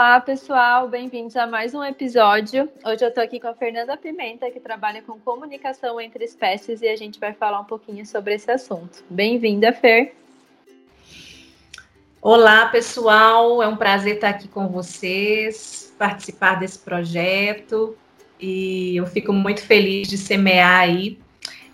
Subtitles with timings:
[0.00, 2.70] Olá, pessoal, bem-vindos a mais um episódio.
[2.82, 6.88] Hoje eu estou aqui com a Fernanda Pimenta, que trabalha com comunicação entre espécies, e
[6.88, 9.04] a gente vai falar um pouquinho sobre esse assunto.
[9.10, 10.14] Bem-vinda, Fer.
[12.22, 17.94] Olá, pessoal, é um prazer estar aqui com vocês, participar desse projeto,
[18.40, 21.18] e eu fico muito feliz de semear aí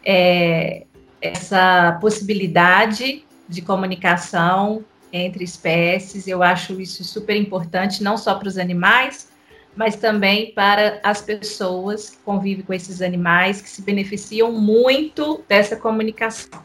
[0.04, 0.84] é,
[1.22, 4.84] essa possibilidade de comunicação
[5.24, 6.26] entre espécies.
[6.26, 9.28] Eu acho isso super importante, não só para os animais,
[9.74, 15.76] mas também para as pessoas que convivem com esses animais, que se beneficiam muito dessa
[15.76, 16.64] comunicação.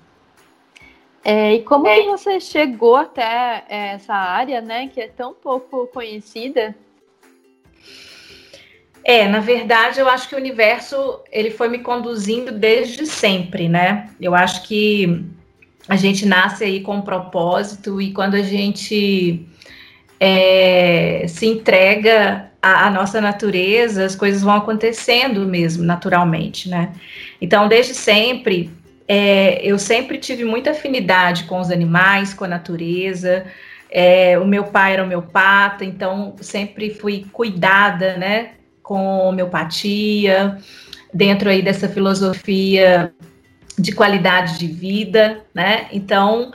[1.23, 2.01] É, e como é.
[2.01, 6.75] que você chegou até essa área, né, que é tão pouco conhecida?
[9.03, 14.09] É, na verdade, eu acho que o universo ele foi me conduzindo desde sempre, né?
[14.19, 15.25] Eu acho que
[15.91, 19.45] a gente nasce aí com um propósito e quando a gente
[20.17, 26.93] é, se entrega à, à, nossa natureza, as coisas vão acontecendo mesmo, naturalmente, né?
[27.41, 28.71] Então, desde sempre,
[29.05, 33.43] é, eu sempre tive muita afinidade com os animais, com a natureza.
[33.89, 38.51] É, o meu pai era homeopata, então sempre fui cuidada, né,
[38.81, 40.57] com homeopatia,
[41.13, 43.13] dentro aí dessa filosofia
[43.81, 45.87] de qualidade de vida, né?
[45.91, 46.51] Então,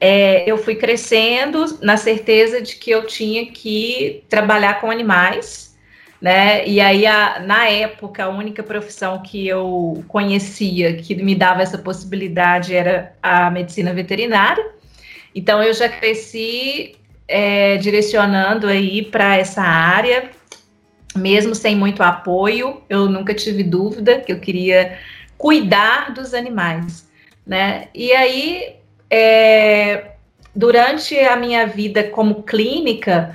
[0.00, 5.76] é, eu fui crescendo na certeza de que eu tinha que trabalhar com animais,
[6.22, 6.66] né?
[6.66, 11.78] E aí, a, na época, a única profissão que eu conhecia que me dava essa
[11.78, 14.64] possibilidade era a medicina veterinária.
[15.34, 20.30] Então, eu já cresci é, direcionando aí para essa área,
[21.14, 22.82] mesmo sem muito apoio.
[22.88, 24.98] Eu nunca tive dúvida que eu queria
[25.38, 27.08] cuidar dos animais,
[27.46, 27.88] né?
[27.94, 28.74] E aí,
[29.08, 30.12] é,
[30.54, 33.34] durante a minha vida como clínica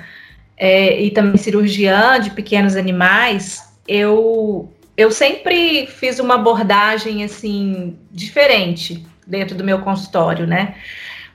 [0.57, 9.03] é, e também cirurgiã de pequenos animais, eu eu sempre fiz uma abordagem assim diferente
[9.25, 10.75] dentro do meu consultório, né?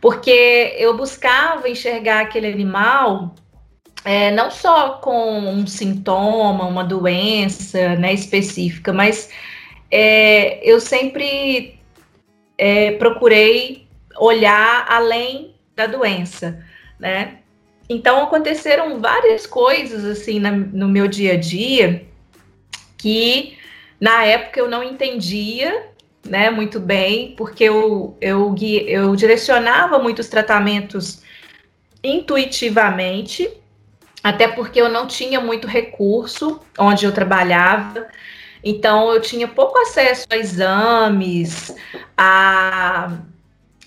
[0.00, 3.34] Porque eu buscava enxergar aquele animal
[4.04, 9.28] é, não só com um sintoma, uma doença né, específica, mas
[9.90, 11.78] é, eu sempre
[12.56, 13.86] é, procurei
[14.18, 16.64] olhar além da doença,
[16.98, 17.38] né?
[17.88, 22.06] Então aconteceram várias coisas assim na, no meu dia a dia
[22.98, 23.56] que
[24.00, 25.86] na época eu não entendia,
[26.24, 28.54] né, muito bem, porque eu, eu,
[28.86, 31.22] eu direcionava muitos tratamentos
[32.02, 33.48] intuitivamente,
[34.22, 38.06] até porque eu não tinha muito recurso onde eu trabalhava.
[38.68, 41.74] Então, eu tinha pouco acesso a exames,
[42.14, 43.18] a,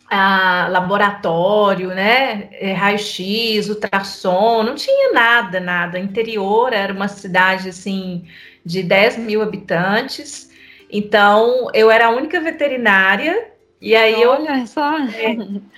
[0.10, 2.50] a laboratório, né?
[2.54, 6.00] É, raio-x, ultrassom, não tinha nada, nada.
[6.00, 8.26] Interior era uma cidade assim
[8.66, 10.50] de 10 mil habitantes.
[10.90, 14.66] Então, eu era a única veterinária, e aí Olha eu.
[14.66, 14.98] Só.
[14.98, 15.38] É,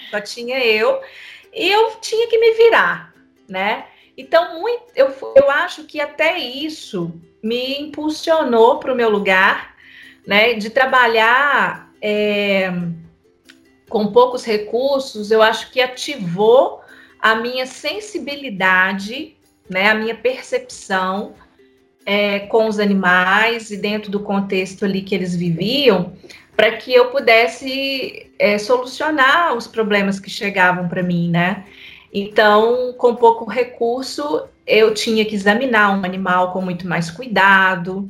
[0.09, 1.02] só tinha eu,
[1.53, 3.13] e eu tinha que me virar,
[3.50, 3.84] né?
[4.18, 7.13] Então, muito, eu, eu acho que até isso
[7.44, 9.75] me impulsionou para o meu lugar,
[10.25, 12.72] né, de trabalhar é,
[13.90, 16.81] com poucos recursos, eu acho que ativou
[17.19, 19.35] a minha sensibilidade,
[19.69, 21.34] né, a minha percepção
[22.06, 26.13] é, com os animais e dentro do contexto ali que eles viviam,
[26.56, 31.66] para que eu pudesse é, solucionar os problemas que chegavam para mim, né?
[32.13, 38.09] Então, com pouco recurso, eu tinha que examinar um animal com muito mais cuidado.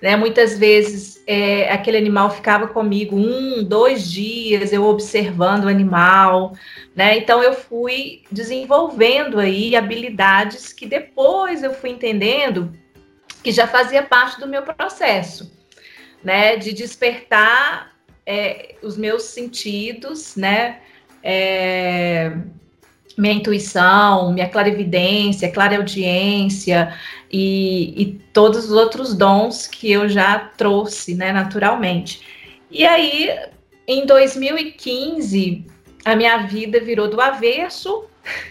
[0.00, 0.16] Né?
[0.16, 6.54] Muitas vezes é, aquele animal ficava comigo um, dois dias, eu observando o animal.
[6.94, 7.18] Né?
[7.18, 12.72] Então eu fui desenvolvendo aí habilidades que depois eu fui entendendo
[13.42, 15.50] que já fazia parte do meu processo,
[16.22, 16.56] né?
[16.56, 17.92] De despertar
[18.26, 20.80] é, os meus sentidos, né?
[21.22, 22.32] É,
[23.20, 26.96] minha intuição, minha clarividência, clareaudiência
[27.30, 32.22] e, e todos os outros dons que eu já trouxe, né, naturalmente.
[32.70, 33.30] E aí,
[33.86, 35.66] em 2015,
[36.04, 38.06] a minha vida virou do avesso,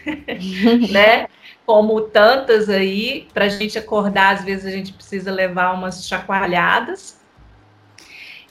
[0.90, 1.26] né?
[1.66, 7.18] Como tantas aí, para a gente acordar, às vezes a gente precisa levar umas chacoalhadas.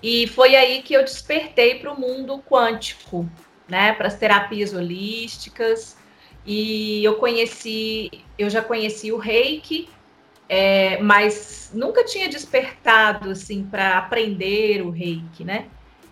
[0.01, 3.30] E foi aí que eu despertei para o mundo quântico,
[3.68, 3.94] né?
[3.94, 5.98] Para as terapias holísticas,
[6.45, 9.89] e eu conheci, eu já conheci o reiki,
[10.47, 15.68] é, mas nunca tinha despertado assim para aprender o reiki, né?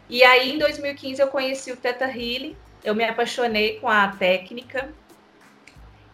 [0.10, 4.90] E aí em 2015 eu conheci o Theta Healing, eu me apaixonei com a técnica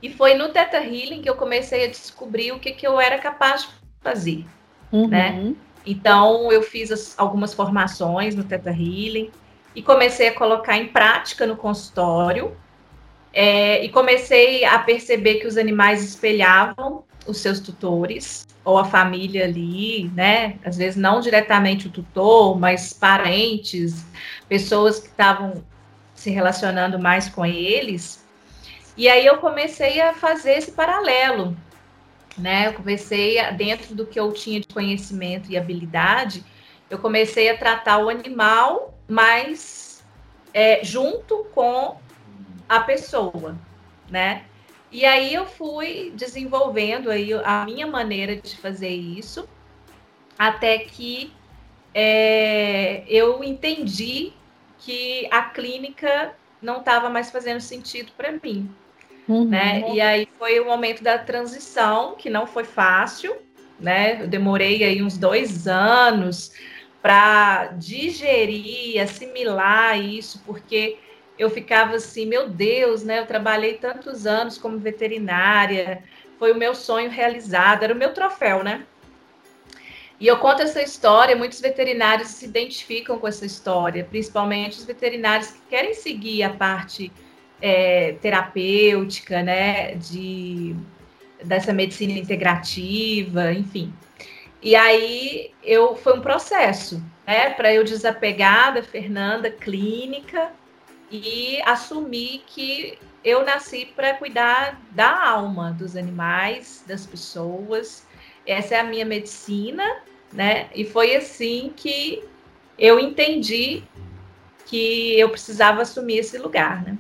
[0.01, 3.18] E foi no Teta Healing que eu comecei a descobrir o que, que eu era
[3.19, 3.69] capaz de
[4.01, 4.45] fazer,
[4.92, 5.07] uhum.
[5.07, 5.54] né?
[5.86, 9.31] Então, eu fiz as, algumas formações no Teta Healing
[9.75, 12.56] e comecei a colocar em prática no consultório.
[13.34, 19.46] É, e comecei a perceber que os animais espelhavam os seus tutores ou a família
[19.46, 20.60] ali, né?
[20.64, 24.06] Às vezes não diretamente o tutor, mas parentes,
[24.48, 25.64] pessoas que estavam
[26.14, 28.24] se relacionando mais com eles.
[28.96, 31.58] E aí eu comecei a fazer esse paralelo,
[32.38, 32.68] né?
[32.68, 36.44] Eu comecei a, dentro do que eu tinha de conhecimento e habilidade,
[36.90, 40.04] eu comecei a tratar o animal mais
[40.54, 41.98] é, junto com
[42.68, 43.57] a pessoa,
[44.10, 44.44] né?
[44.92, 49.48] E aí eu fui desenvolvendo aí a minha maneira de fazer isso,
[50.38, 51.33] até que
[51.94, 54.33] é, eu entendi
[54.80, 58.69] que a clínica não estava mais fazendo sentido para mim.
[59.27, 59.45] Uhum.
[59.45, 59.83] Né?
[59.94, 63.36] E aí foi o momento da transição, que não foi fácil,
[63.80, 64.21] né?
[64.21, 66.54] Eu demorei aí uns dois anos
[67.01, 70.98] para digerir, assimilar isso, porque
[71.38, 73.20] eu ficava assim, meu Deus, né?
[73.20, 76.04] Eu trabalhei tantos anos como veterinária,
[76.38, 78.86] foi o meu sonho realizado, era o meu troféu, né?
[80.20, 85.52] E eu conto essa história, muitos veterinários se identificam com essa história, principalmente os veterinários
[85.52, 87.12] que querem seguir a parte
[87.62, 89.96] é, terapêutica, né?
[89.96, 90.76] De,
[91.44, 93.94] dessa medicina integrativa, enfim.
[94.62, 100.54] E aí eu foi um processo, né, para eu desapegar da Fernanda clínica
[101.13, 108.06] e assumir que eu nasci para cuidar da alma dos animais, das pessoas.
[108.48, 109.83] Essa é a minha medicina,
[110.33, 110.68] né?
[110.74, 112.24] E foi assim que
[112.80, 113.83] eu entendi
[114.65, 116.98] que eu precisava assumir esse lugar, né?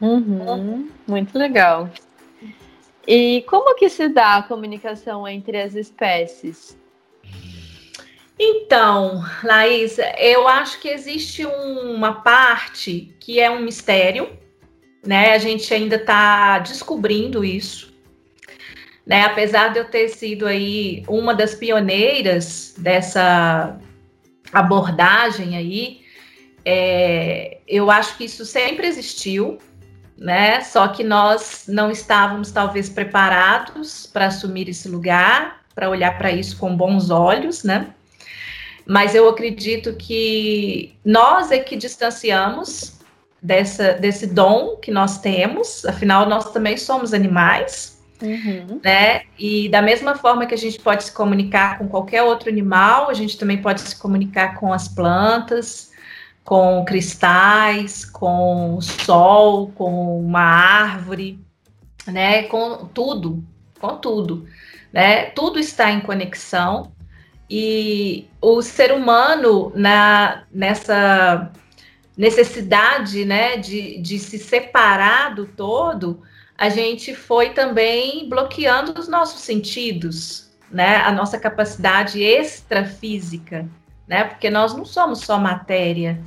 [0.00, 1.90] Uhum, muito legal.
[3.04, 6.78] E como que se dá a comunicação entre as espécies?
[8.38, 14.30] Então, Laís, eu acho que existe uma parte que é um mistério,
[15.04, 15.32] né?
[15.32, 17.92] A gente ainda está descobrindo isso.
[19.04, 19.24] Né?
[19.24, 23.76] Apesar de eu ter sido aí uma das pioneiras dessa
[24.52, 26.02] abordagem aí,
[26.64, 29.58] é, eu acho que isso sempre existiu,
[30.16, 30.60] né?
[30.60, 36.56] Só que nós não estávamos talvez preparados para assumir esse lugar, para olhar para isso
[36.58, 37.94] com bons olhos, né?
[38.88, 42.98] Mas eu acredito que nós é que distanciamos
[43.40, 48.80] dessa, desse dom que nós temos, afinal, nós também somos animais, uhum.
[48.82, 49.24] né?
[49.38, 53.14] E da mesma forma que a gente pode se comunicar com qualquer outro animal, a
[53.14, 55.90] gente também pode se comunicar com as plantas,
[56.42, 61.38] com cristais, com o sol, com uma árvore,
[62.06, 62.44] né?
[62.44, 63.44] Com tudo,
[63.78, 64.46] com tudo,
[64.90, 65.26] né?
[65.26, 66.90] Tudo está em conexão
[67.50, 71.50] e o ser humano, na, nessa
[72.16, 76.22] necessidade né, de, de se separar do todo,
[76.56, 83.66] a gente foi também bloqueando os nossos sentidos, né, a nossa capacidade extrafísica,
[84.06, 86.20] né, porque nós não somos só matéria.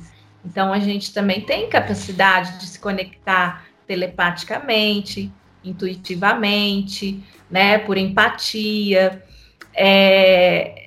[0.44, 5.30] Então, a gente também tem capacidade de se conectar telepaticamente,
[5.62, 9.22] intuitivamente, né, por empatia.
[9.74, 10.81] É,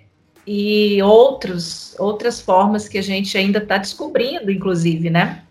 [0.46, 5.44] e outros, outras formas que a gente ainda está descobrindo, inclusive, né?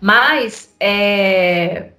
[0.00, 1.90] Mas é,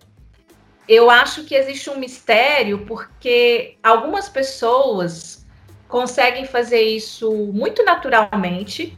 [0.87, 5.45] eu acho que existe um mistério porque algumas pessoas
[5.87, 8.97] conseguem fazer isso muito naturalmente,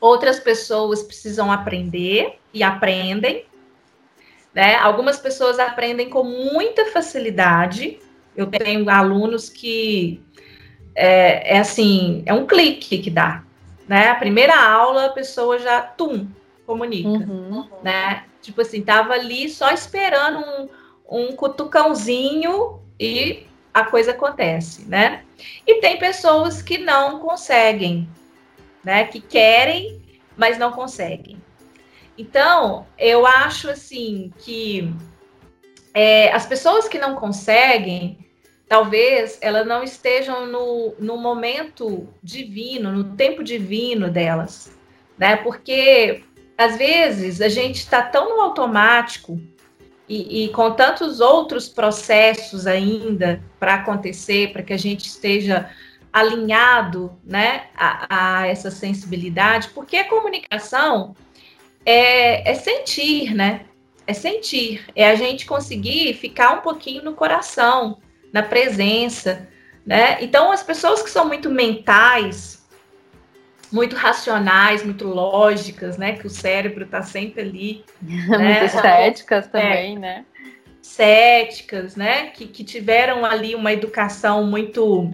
[0.00, 3.46] outras pessoas precisam aprender e aprendem,
[4.54, 4.76] né?
[4.76, 8.00] Algumas pessoas aprendem com muita facilidade.
[8.36, 10.22] Eu tenho alunos que
[10.94, 13.42] é, é assim, é um clique que dá,
[13.88, 14.08] né?
[14.08, 16.28] A primeira aula a pessoa já, tum,
[16.66, 17.66] comunica, uhum.
[17.82, 18.24] né?
[18.40, 20.68] Tipo assim, tava ali só esperando um,
[21.08, 25.24] um cutucãozinho e a coisa acontece, né?
[25.66, 28.08] E tem pessoas que não conseguem,
[28.84, 29.04] né?
[29.04, 30.02] Que querem,
[30.36, 31.40] mas não conseguem.
[32.16, 34.92] Então, eu acho assim que
[35.94, 38.18] é, as pessoas que não conseguem,
[38.72, 44.74] talvez elas não estejam no, no momento divino, no tempo divino delas,
[45.18, 45.36] né?
[45.36, 46.24] Porque
[46.56, 49.38] às vezes a gente está tão no automático
[50.08, 55.68] e, e, com tantos outros processos ainda para acontecer, para que a gente esteja
[56.10, 61.14] alinhado, né, a, a, essa sensibilidade, porque a comunicação
[61.84, 63.66] é, é sentir, né?
[64.06, 67.98] é sentir, é a gente conseguir ficar um pouquinho no coração,
[68.32, 69.46] na presença,
[69.84, 70.18] né?
[70.20, 72.62] Então, as pessoas que são muito mentais,
[73.70, 76.12] muito racionais, muito lógicas, né?
[76.14, 77.84] Que o cérebro está sempre ali.
[78.00, 78.60] né?
[78.60, 80.24] muito céticas também, é, né?
[80.80, 82.26] Céticas, né?
[82.28, 85.12] Que, que tiveram ali uma educação muito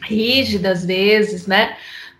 [0.00, 1.76] rígida às vezes, né?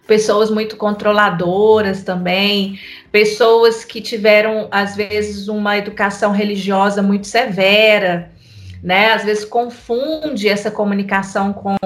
[0.06, 2.78] Pessoas muito controladoras também,
[3.12, 8.32] pessoas que tiveram, às vezes, uma educação religiosa muito severa,
[8.82, 9.12] né?
[9.12, 11.76] Às vezes confunde essa comunicação com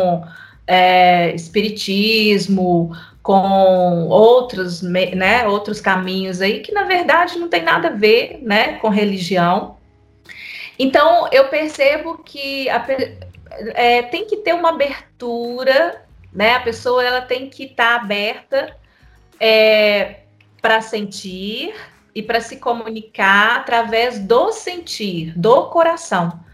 [0.66, 2.90] é, espiritismo,
[3.22, 8.74] com outros, né, outros caminhos aí que na verdade não tem nada a ver, né,
[8.78, 9.76] com religião.
[10.78, 12.84] Então eu percebo que a,
[13.74, 16.54] é, tem que ter uma abertura, né?
[16.54, 18.76] A pessoa ela tem que estar tá aberta
[19.40, 20.20] é,
[20.60, 21.74] para sentir
[22.14, 26.45] e para se comunicar através do sentir, do coração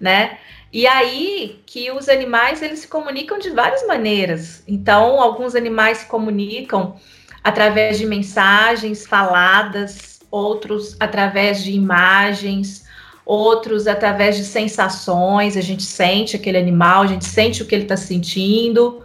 [0.00, 0.38] né?
[0.72, 4.62] E aí que os animais eles se comunicam de várias maneiras.
[4.66, 6.96] Então, alguns animais se comunicam
[7.42, 12.86] através de mensagens faladas, outros através de imagens,
[13.26, 15.56] outros através de sensações.
[15.56, 19.02] A gente sente aquele animal, a gente sente o que ele está sentindo.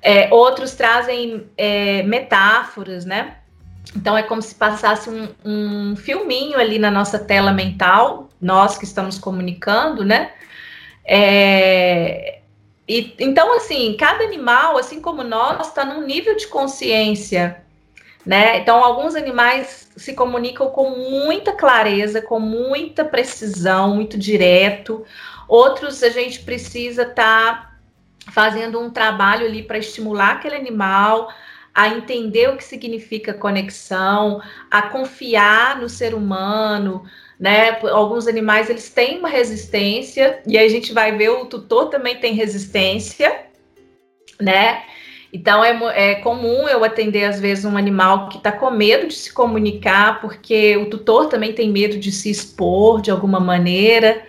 [0.00, 3.36] É, outros trazem é, metáforas, né?
[3.96, 8.84] Então é como se passasse um, um filminho ali na nossa tela mental, nós que
[8.84, 10.32] estamos comunicando, né?
[11.04, 12.40] É,
[12.88, 17.62] e, então, assim, cada animal, assim como nós, está num nível de consciência,
[18.24, 18.58] né?
[18.58, 25.04] Então, alguns animais se comunicam com muita clareza, com muita precisão, muito direto.
[25.48, 27.72] Outros a gente precisa estar tá
[28.30, 31.32] fazendo um trabalho ali para estimular aquele animal
[31.74, 37.04] a entender o que significa conexão, a confiar no ser humano,
[37.40, 37.78] né?
[37.90, 42.16] Alguns animais eles têm uma resistência e aí a gente vai ver o tutor também
[42.16, 43.46] tem resistência,
[44.40, 44.82] né?
[45.32, 49.14] Então é, é comum eu atender às vezes um animal que está com medo de
[49.14, 54.22] se comunicar porque o tutor também tem medo de se expor de alguma maneira,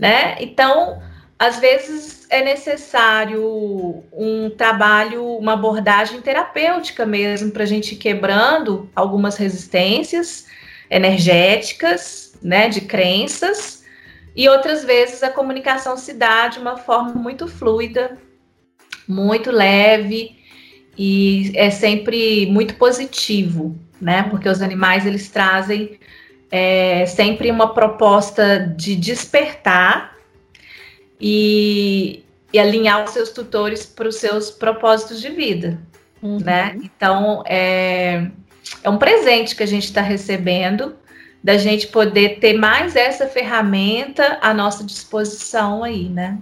[0.00, 0.36] né?
[0.40, 1.02] Então
[1.38, 8.90] às vezes é necessário um trabalho, uma abordagem terapêutica mesmo, para a gente ir quebrando
[8.94, 10.46] algumas resistências
[10.90, 13.84] energéticas, né, de crenças,
[14.34, 18.18] e outras vezes a comunicação se dá de uma forma muito fluida,
[19.08, 20.36] muito leve
[20.98, 24.24] e é sempre muito positivo, né?
[24.24, 25.98] Porque os animais eles trazem
[26.50, 30.15] é, sempre uma proposta de despertar
[31.20, 35.78] e, e alinhar os seus tutores para os seus propósitos de vida,
[36.22, 36.38] uhum.
[36.38, 36.76] né?
[36.82, 38.28] Então, é,
[38.82, 40.96] é um presente que a gente está recebendo
[41.42, 46.38] da gente poder ter mais essa ferramenta à nossa disposição aí, né?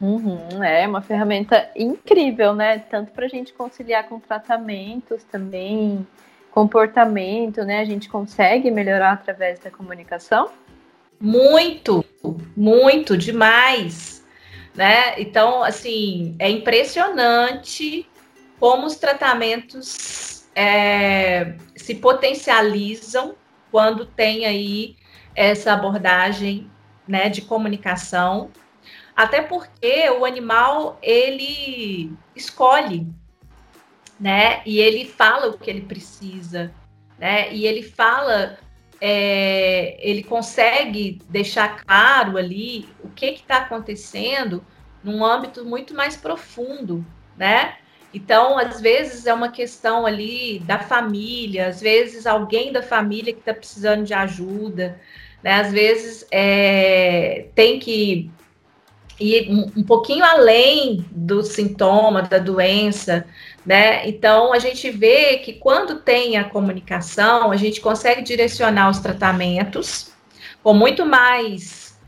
[0.00, 2.78] Uhum, é uma ferramenta incrível, né?
[2.78, 6.06] Tanto para a gente conciliar com tratamentos também,
[6.50, 7.80] comportamento, né?
[7.80, 10.50] A gente consegue melhorar através da comunicação?
[11.20, 12.04] Muito,
[12.56, 14.16] muito, demais
[14.76, 15.18] né?
[15.18, 18.08] Então, assim, é impressionante
[18.60, 23.34] como os tratamentos é, se potencializam
[23.70, 24.96] quando tem aí
[25.34, 26.70] essa abordagem,
[27.08, 28.50] né, de comunicação,
[29.14, 33.06] até porque o animal ele escolhe,
[34.18, 34.60] né?
[34.66, 36.72] E ele fala o que ele precisa,
[37.18, 37.52] né?
[37.52, 38.58] E ele fala
[39.00, 44.64] é, ele consegue deixar claro ali o que está acontecendo
[45.02, 47.04] num âmbito muito mais profundo,
[47.36, 47.76] né?
[48.12, 53.40] Então, às vezes é uma questão ali da família, às vezes alguém da família que
[53.40, 54.98] está precisando de ajuda,
[55.42, 55.60] né?
[55.60, 58.30] Às vezes é, tem que
[59.20, 63.26] ir um, um pouquinho além do sintoma da doença,
[63.66, 64.08] né?
[64.08, 70.12] Então, a gente vê que quando tem a comunicação, a gente consegue direcionar os tratamentos
[70.62, 71.98] com muito mais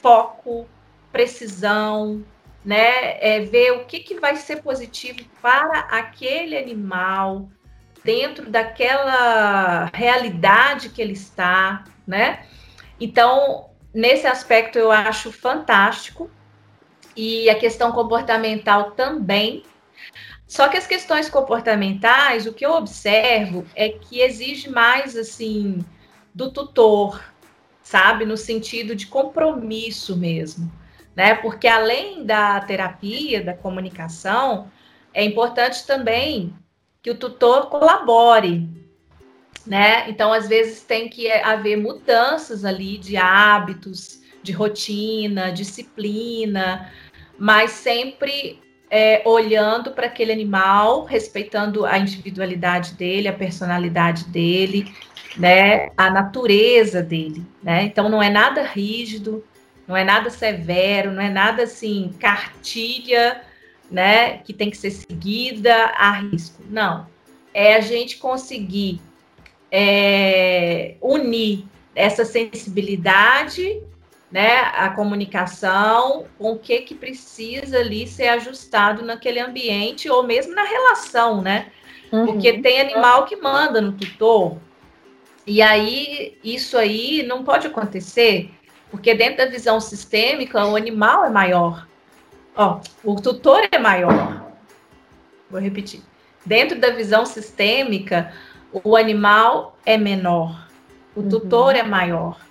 [0.00, 0.68] foco,
[1.10, 2.24] precisão,
[2.64, 3.18] né?
[3.20, 7.48] É ver o que, que vai ser positivo para aquele animal
[8.04, 12.46] dentro daquela realidade que ele está, né?
[13.00, 16.30] Então, nesse aspecto eu acho fantástico
[17.16, 19.64] e a questão comportamental também,
[20.48, 25.84] só que as questões comportamentais, o que eu observo é que exige mais assim
[26.34, 27.22] do tutor,
[27.82, 30.72] sabe, no sentido de compromisso mesmo,
[31.14, 31.34] né?
[31.34, 34.70] Porque além da terapia, da comunicação,
[35.12, 36.54] é importante também
[37.02, 38.66] que o tutor colabore,
[39.66, 40.08] né?
[40.08, 46.90] Então, às vezes, tem que haver mudanças ali de hábitos, de rotina, disciplina,
[47.38, 54.92] mas sempre é, olhando para aquele animal, respeitando a individualidade dele, a personalidade dele,
[55.36, 57.82] né, a natureza dele, né?
[57.82, 59.44] Então não é nada rígido,
[59.86, 63.42] não é nada severo, não é nada assim cartilha,
[63.90, 66.62] né, que tem que ser seguida a risco.
[66.68, 67.06] Não,
[67.52, 69.00] é a gente conseguir
[69.70, 71.64] é, unir
[71.94, 73.82] essa sensibilidade
[74.30, 80.54] né, a comunicação, com o que que precisa ali ser ajustado naquele ambiente ou mesmo
[80.54, 81.68] na relação, né?
[82.12, 82.26] Uhum.
[82.26, 84.58] Porque tem animal que manda no tutor.
[85.46, 88.50] E aí isso aí não pode acontecer,
[88.90, 91.86] porque dentro da visão sistêmica o animal é maior.
[92.54, 94.52] Ó, o tutor é maior.
[95.50, 96.02] Vou repetir.
[96.44, 98.32] Dentro da visão sistêmica,
[98.72, 100.68] o animal é menor.
[101.14, 101.80] O tutor uhum.
[101.80, 102.47] é maior.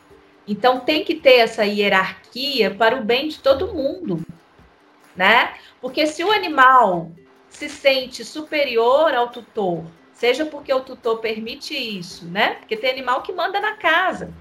[0.47, 4.25] Então tem que ter essa hierarquia para o bem de todo mundo,
[5.15, 5.53] né?
[5.81, 7.11] Porque se o animal
[7.49, 12.55] se sente superior ao tutor, seja porque o tutor permite isso, né?
[12.55, 14.33] Porque tem animal que manda na casa.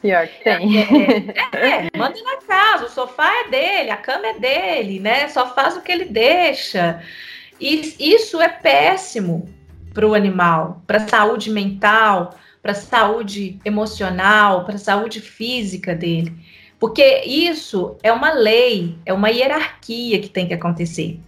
[0.00, 0.78] Pior que tem.
[0.78, 5.28] É, é, é, manda na casa, o sofá é dele, a cama é dele, né?
[5.28, 7.02] Só faz o que ele deixa.
[7.60, 9.48] E isso é péssimo
[9.92, 15.94] para o animal, para a saúde mental, para a saúde emocional, para a saúde física
[15.94, 16.32] dele.
[16.78, 21.20] Porque isso é uma lei, é uma hierarquia que tem que acontecer.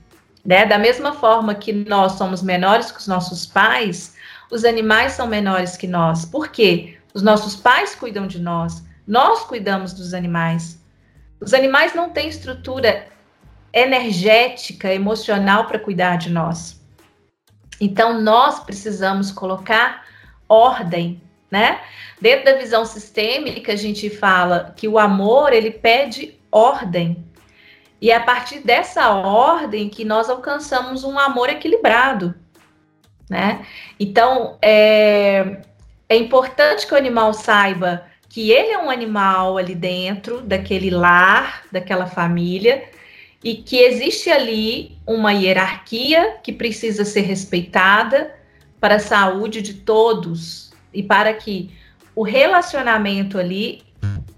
[0.44, 0.64] Né?
[0.64, 4.14] Da mesma forma que nós somos menores que os nossos pais,
[4.50, 6.24] os animais são menores que nós.
[6.24, 6.96] Por quê?
[7.12, 10.80] Os nossos pais cuidam de nós, nós cuidamos dos animais.
[11.40, 13.06] Os animais não têm estrutura
[13.72, 16.80] energética, emocional para cuidar de nós.
[17.80, 20.04] Então, nós precisamos colocar
[20.50, 21.80] ordem, né?
[22.20, 27.24] Dentro da visão sistêmica, a gente fala que o amor, ele pede ordem.
[28.00, 32.34] E é a partir dessa ordem que nós alcançamos um amor equilibrado,
[33.28, 33.64] né?
[33.98, 35.60] Então, é,
[36.08, 41.64] é importante que o animal saiba que ele é um animal ali dentro daquele lar,
[41.70, 42.84] daquela família,
[43.42, 48.39] e que existe ali uma hierarquia que precisa ser respeitada
[48.80, 51.70] para a saúde de todos e para que
[52.14, 53.82] o relacionamento ali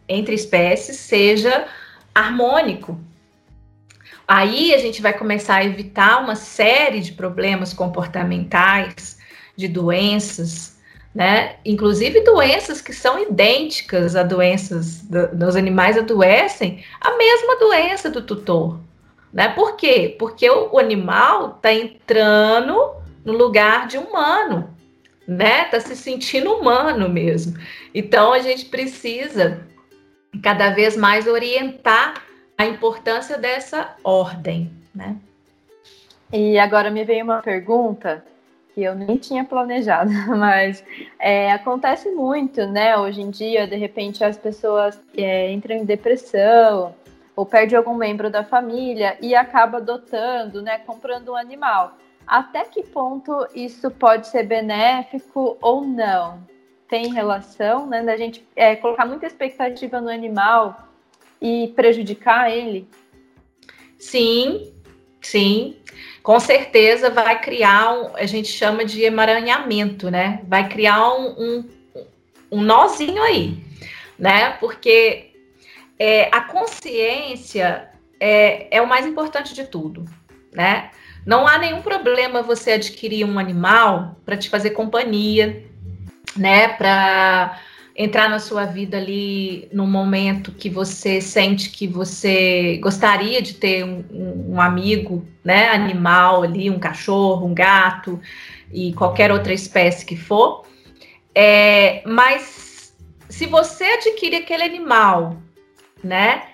[0.09, 1.67] entre espécies seja
[2.15, 3.01] harmônico.
[4.27, 9.19] Aí a gente vai começar a evitar uma série de problemas comportamentais,
[9.57, 10.79] de doenças,
[11.15, 11.57] né?
[11.65, 18.23] Inclusive doenças que são idênticas a doenças do, dos animais adoecem, a mesma doença do
[18.23, 18.81] tutor,
[19.33, 19.49] né?
[19.49, 20.17] Por quê?
[20.19, 24.75] Porque o, o animal está entrando no lugar de humano,
[25.27, 25.65] né?
[25.65, 27.59] Tá se sentindo humano mesmo.
[27.95, 29.67] Então a gente precisa
[30.43, 32.23] cada vez mais orientar
[32.57, 35.17] a importância dessa ordem, né?
[36.33, 38.25] E agora me veio uma pergunta
[38.75, 40.83] que eu nem tinha planejado, mas
[41.19, 42.97] é, acontece muito, né?
[42.97, 46.95] Hoje em dia, de repente, as pessoas é, entram em depressão
[47.37, 50.79] ou perde algum membro da família e acaba adotando, né?
[50.79, 56.47] Comprando um animal até que ponto isso pode ser benéfico ou não?
[56.89, 60.89] Tem relação, né, da gente é, colocar muita expectativa no animal
[61.41, 62.89] e prejudicar ele?
[63.99, 64.73] Sim,
[65.21, 65.77] sim.
[66.23, 70.43] Com certeza vai criar um, a gente chama de emaranhamento, né?
[70.47, 71.69] Vai criar um, um,
[72.53, 73.57] um nozinho aí,
[74.19, 74.51] né?
[74.61, 75.33] Porque
[75.99, 80.05] é, a consciência é, é o mais importante de tudo,
[80.53, 80.91] né?
[81.25, 85.65] Não há nenhum problema você adquirir um animal para te fazer companhia,
[86.37, 86.69] né?
[86.69, 87.61] Para
[87.95, 93.85] entrar na sua vida ali no momento que você sente que você gostaria de ter
[93.85, 94.05] um,
[94.55, 95.69] um, amigo, né?
[95.69, 98.21] Animal ali, um cachorro, um gato
[98.73, 100.65] e qualquer outra espécie que for.
[101.35, 102.97] É, mas
[103.29, 105.37] se você adquire aquele animal,
[106.03, 106.45] né?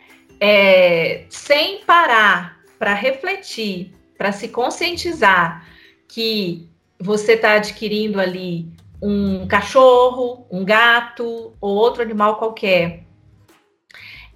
[0.40, 5.66] É, sem parar para refletir para se conscientizar
[6.08, 8.68] que você está adquirindo ali
[9.00, 13.04] um cachorro, um gato ou outro animal qualquer,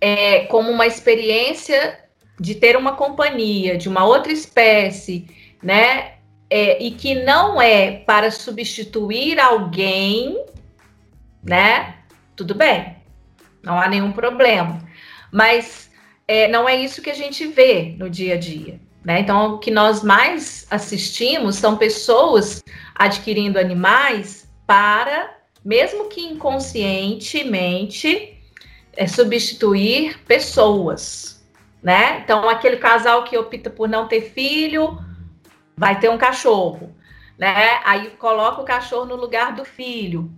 [0.01, 1.99] é, como uma experiência
[2.39, 5.27] de ter uma companhia de uma outra espécie,
[5.63, 6.15] né?
[6.49, 10.45] É, e que não é para substituir alguém,
[11.43, 11.97] né?
[12.37, 12.97] Tudo bem,
[13.63, 14.79] não há nenhum problema.
[15.33, 15.91] Mas
[16.29, 18.81] é, não é isso que a gente vê no dia a dia.
[19.05, 19.21] Né?
[19.21, 22.63] Então, o que nós mais assistimos são pessoas
[22.95, 25.35] adquirindo animais para,
[25.65, 28.39] mesmo que inconscientemente,
[28.93, 31.45] é, substituir pessoas,
[31.83, 32.21] né?
[32.21, 34.99] Então, aquele casal que opta por não ter filho,
[35.77, 36.95] vai ter um cachorro,
[37.37, 37.81] né?
[37.85, 40.31] Aí coloca o cachorro no lugar do filho.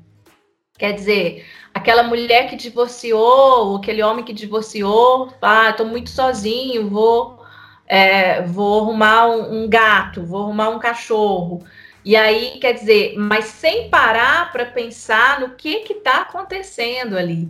[0.79, 7.44] Quer dizer, aquela mulher que divorciou, aquele homem que divorciou, ah, estou muito sozinho, vou,
[7.87, 11.63] é, vou arrumar um, um, gato, vou arrumar um cachorro.
[12.05, 17.49] E aí, quer dizer, mas sem parar para pensar no que está acontecendo ali,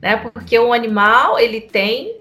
[0.00, 0.16] né?
[0.16, 2.16] Porque o animal ele tem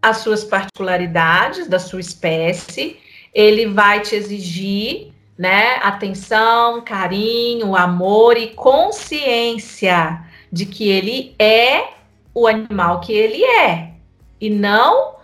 [0.00, 2.98] as suas particularidades da sua espécie,
[3.34, 5.76] ele vai te exigir né?
[5.76, 11.90] Atenção, carinho, amor e consciência de que ele é
[12.34, 13.92] o animal que ele é
[14.40, 15.14] e não,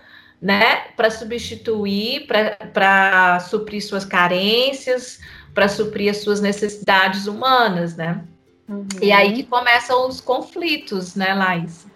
[0.40, 5.20] né, para substituir, para suprir suas carências,
[5.54, 8.22] para suprir as suas necessidades humanas, né?
[8.68, 8.86] Uhum.
[9.00, 11.86] E aí que começam os conflitos, né, Laís?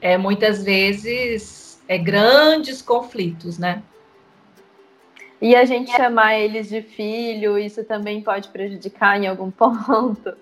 [0.00, 3.82] É, muitas vezes é grandes conflitos, né?
[5.40, 10.34] E a gente chamar eles de filho, isso também pode prejudicar em algum ponto?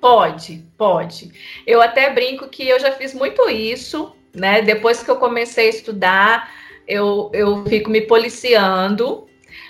[0.00, 1.32] Pode, pode.
[1.64, 4.60] Eu até brinco que eu já fiz muito isso, né?
[4.60, 6.50] Depois que eu comecei a estudar,
[6.86, 9.26] eu, eu fico me policiando.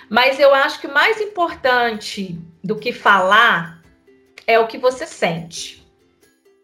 [0.09, 3.81] Mas eu acho que mais importante do que falar
[4.45, 5.85] é o que você sente,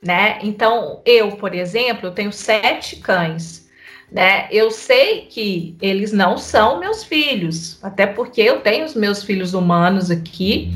[0.03, 0.39] né?
[0.43, 3.69] Então, eu, por exemplo, eu tenho sete cães
[4.11, 4.47] né?
[4.51, 9.53] Eu sei que eles não são meus filhos, até porque eu tenho os meus filhos
[9.53, 10.71] humanos aqui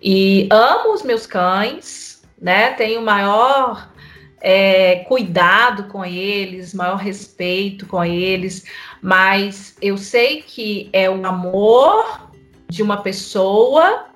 [0.00, 2.70] e amo os meus cães, né?
[2.70, 3.91] Tenho maior
[4.44, 8.64] é, cuidado com eles, maior respeito com eles,
[9.00, 12.28] mas eu sei que é o amor
[12.68, 14.06] de uma pessoa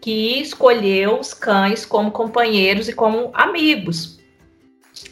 [0.00, 4.20] que escolheu os cães como companheiros e como amigos,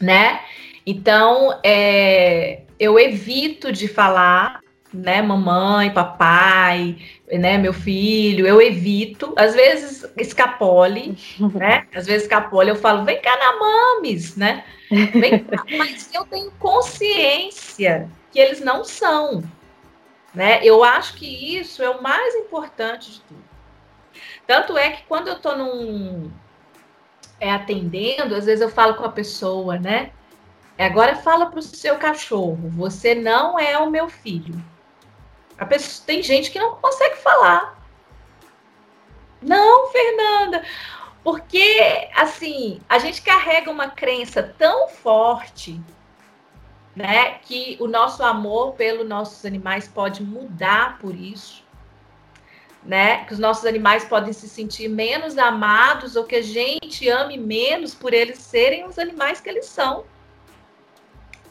[0.01, 0.41] né?
[0.87, 4.61] Então, é, eu evito de falar,
[4.93, 6.97] né, mamãe, papai,
[7.31, 11.17] né, meu filho, eu evito, às vezes escapole,
[11.55, 16.25] né, às vezes escapole, eu falo, vem cá na mames, né, vem cá, mas eu
[16.25, 19.43] tenho consciência que eles não são,
[20.35, 23.51] né, eu acho que isso é o mais importante de tudo.
[24.47, 26.31] Tanto é que quando eu estou num,
[27.39, 30.11] é, atendendo, às vezes eu falo com a pessoa, né,
[30.81, 34.55] Agora fala para o seu cachorro: você não é o meu filho.
[35.61, 37.79] A pessoa, tem gente que não consegue falar.
[39.43, 40.65] Não, Fernanda,
[41.23, 45.79] porque assim a gente carrega uma crença tão forte,
[46.97, 51.63] né, que o nosso amor pelos nossos animais pode mudar por isso,
[52.83, 53.25] né?
[53.27, 57.95] Que os nossos animais podem se sentir menos amados ou que a gente ame menos
[57.95, 60.05] por eles serem os animais que eles são.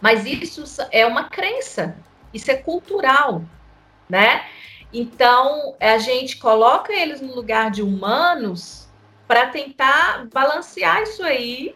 [0.01, 1.95] Mas isso é uma crença,
[2.33, 3.43] isso é cultural,
[4.09, 4.45] né?
[4.91, 8.89] Então, a gente coloca eles no lugar de humanos
[9.27, 11.75] para tentar balancear isso aí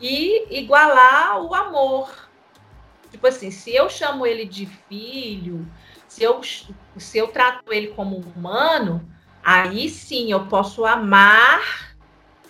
[0.00, 2.28] e igualar o amor.
[3.12, 5.70] Tipo assim, se eu chamo ele de filho,
[6.08, 6.40] se eu,
[6.96, 9.08] se eu trato ele como humano,
[9.44, 11.94] aí sim eu posso amar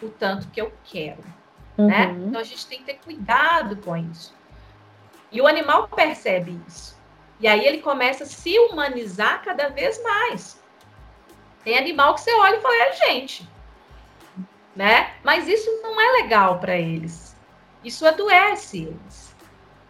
[0.01, 1.22] o tanto que eu quero.
[1.77, 2.07] Né?
[2.07, 2.14] Uhum.
[2.14, 2.27] Né?
[2.29, 4.35] Então a gente tem que ter cuidado com isso.
[5.31, 6.91] E o animal percebe isso.
[7.42, 10.62] E aí ele começa a se humanizar cada vez mais.
[11.64, 13.48] Tem animal que você olha e fala, é gente.
[14.76, 15.12] Né?
[15.24, 17.37] Mas isso não é legal para eles.
[17.85, 19.35] Isso adoece eles.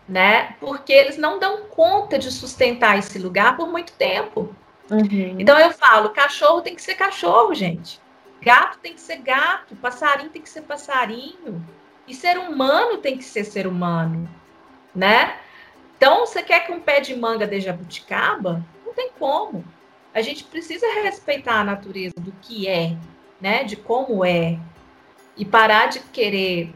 [0.09, 0.57] Né?
[0.59, 4.57] Porque eles não dão conta de sustentar esse lugar por muito tempo.
[4.91, 5.37] Uhum.
[5.38, 8.01] Então eu falo, cachorro tem que ser cachorro, gente.
[8.41, 11.65] Gato tem que ser gato, passarinho tem que ser passarinho.
[12.09, 14.29] E ser humano tem que ser ser humano
[14.95, 15.37] né?
[16.03, 18.61] Então, você quer que um pé de manga dê jabuticaba?
[18.85, 19.65] Não tem como.
[20.12, 22.97] A gente precisa respeitar a natureza do que é,
[23.41, 23.62] né?
[23.62, 24.59] De como é.
[25.37, 26.75] E parar de querer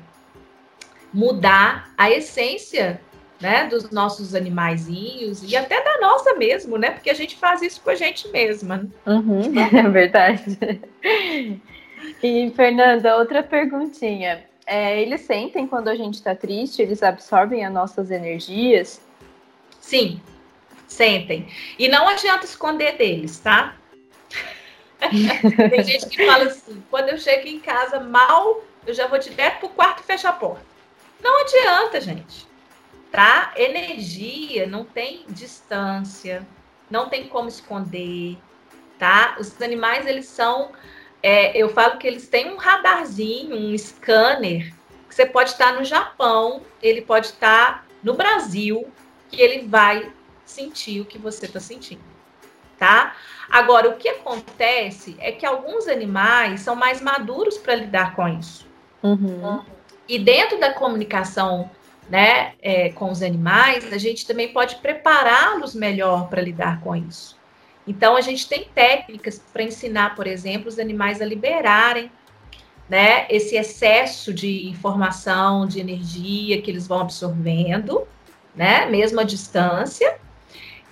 [1.13, 3.01] mudar a essência
[3.41, 6.93] né, dos nossos animaizinhos e até da nossa mesmo, né?
[6.93, 8.87] Porque a gente faz isso com a gente mesma.
[9.05, 10.57] Uhum, é verdade.
[12.23, 17.73] E, Fernanda, outra perguntinha é, eles sentem quando a gente está triste, eles absorvem as
[17.73, 19.01] nossas energias?
[19.87, 20.21] Sim,
[20.89, 21.49] sentem.
[21.79, 23.77] E não adianta esconder deles, tá?
[24.99, 29.61] Tem gente que fala assim: quando eu chego em casa mal, eu já vou direto
[29.61, 30.67] pro quarto e fecho a porta.
[31.23, 32.49] Não adianta, gente.
[33.13, 33.53] Tá?
[33.55, 36.45] Energia não tem distância,
[36.91, 38.37] não tem como esconder,
[38.99, 39.37] tá?
[39.39, 40.73] Os animais eles são
[41.23, 44.75] é, eu falo que eles têm um radarzinho, um scanner,
[45.09, 48.93] que você pode estar no Japão, ele pode estar no Brasil,
[49.29, 50.13] que ele vai
[50.45, 52.03] sentir o que você está sentindo,
[52.79, 53.17] tá?
[53.51, 58.67] Agora, o que acontece é que alguns animais são mais maduros para lidar com isso.
[59.03, 59.63] Uhum.
[60.09, 61.71] E dentro da comunicação
[62.09, 67.37] né, é, com os animais, a gente também pode prepará-los melhor para lidar com isso.
[67.87, 72.11] Então, a gente tem técnicas para ensinar, por exemplo, os animais a liberarem
[72.89, 78.07] né, esse excesso de informação, de energia que eles vão absorvendo,
[78.57, 80.17] né, mesmo à distância.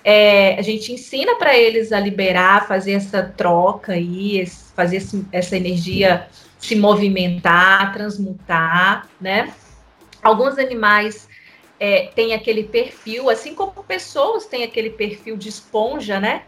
[0.03, 5.57] É, a gente ensina para eles a liberar, fazer essa troca aí, fazer esse, essa
[5.57, 6.27] energia
[6.59, 9.53] se movimentar, transmutar, né?
[10.21, 11.27] Alguns animais
[11.79, 16.43] é, têm aquele perfil, assim como pessoas têm aquele perfil de esponja, né?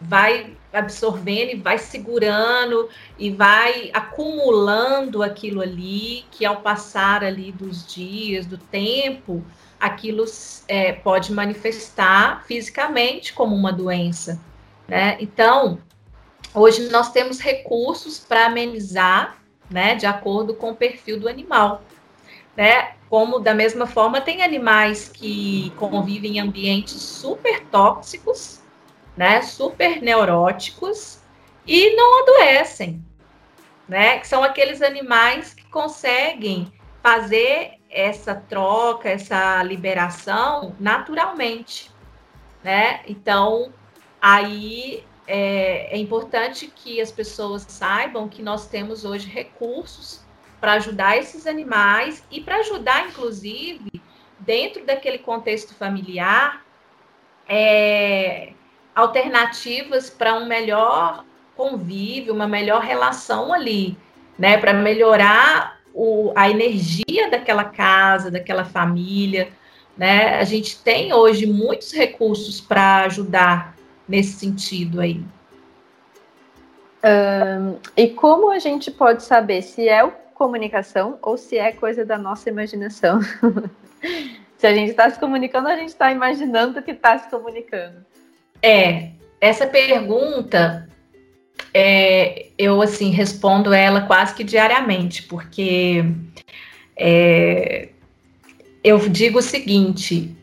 [0.00, 7.86] Vai absorvendo e vai segurando e vai acumulando aquilo ali, que ao passar ali dos
[7.86, 9.44] dias, do tempo,
[9.80, 10.24] aquilo
[10.66, 14.40] é, pode manifestar fisicamente como uma doença,
[14.86, 15.16] né?
[15.20, 15.78] Então,
[16.54, 19.38] hoje nós temos recursos para amenizar,
[19.70, 21.82] né, de acordo com o perfil do animal
[22.58, 22.94] né?
[23.08, 28.60] Como da mesma forma tem animais que convivem em ambientes super tóxicos,
[29.16, 29.40] né?
[29.42, 31.20] Super neuróticos
[31.64, 33.00] e não adoecem,
[33.88, 34.18] né?
[34.18, 41.90] Que são aqueles animais que conseguem fazer essa troca, essa liberação naturalmente,
[42.62, 43.00] né?
[43.06, 43.72] Então,
[44.20, 50.24] aí é, é, importante que as pessoas saibam que nós temos hoje recursos
[50.60, 54.02] para ajudar esses animais e para ajudar, inclusive,
[54.38, 56.64] dentro daquele contexto familiar,
[57.48, 58.52] é,
[58.94, 61.24] alternativas para um melhor
[61.56, 63.96] convívio, uma melhor relação ali,
[64.38, 64.58] né?
[64.58, 69.48] Para melhorar o, a energia daquela casa, daquela família,
[69.96, 70.36] né?
[70.38, 73.74] A gente tem hoje muitos recursos para ajudar
[74.08, 75.20] nesse sentido aí.
[77.04, 82.16] Um, e como a gente pode saber se é comunicação ou se é coisa da
[82.16, 83.20] nossa imaginação.
[84.56, 88.06] se a gente está se comunicando, a gente está imaginando que está se comunicando.
[88.62, 90.88] É, essa pergunta
[91.72, 96.04] é, eu assim respondo ela quase que diariamente, porque
[96.96, 97.88] é,
[98.82, 100.36] eu digo o seguinte: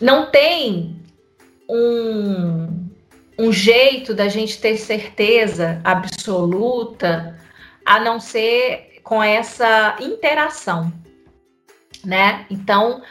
[0.00, 0.96] não tem
[1.68, 2.88] um,
[3.38, 7.38] um jeito da gente ter certeza absoluta
[7.84, 10.92] a não ser com essa interação,
[12.04, 12.46] né?
[12.50, 13.02] Então,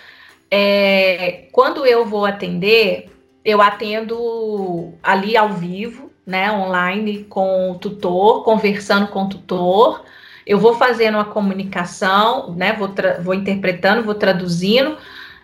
[0.50, 3.10] é, quando eu vou atender,
[3.44, 10.04] eu atendo ali ao vivo, né, online com o tutor, conversando com o tutor.
[10.46, 12.89] Eu vou fazendo a comunicação, né, vou,
[13.22, 14.98] vou interpretando, vou traduzindo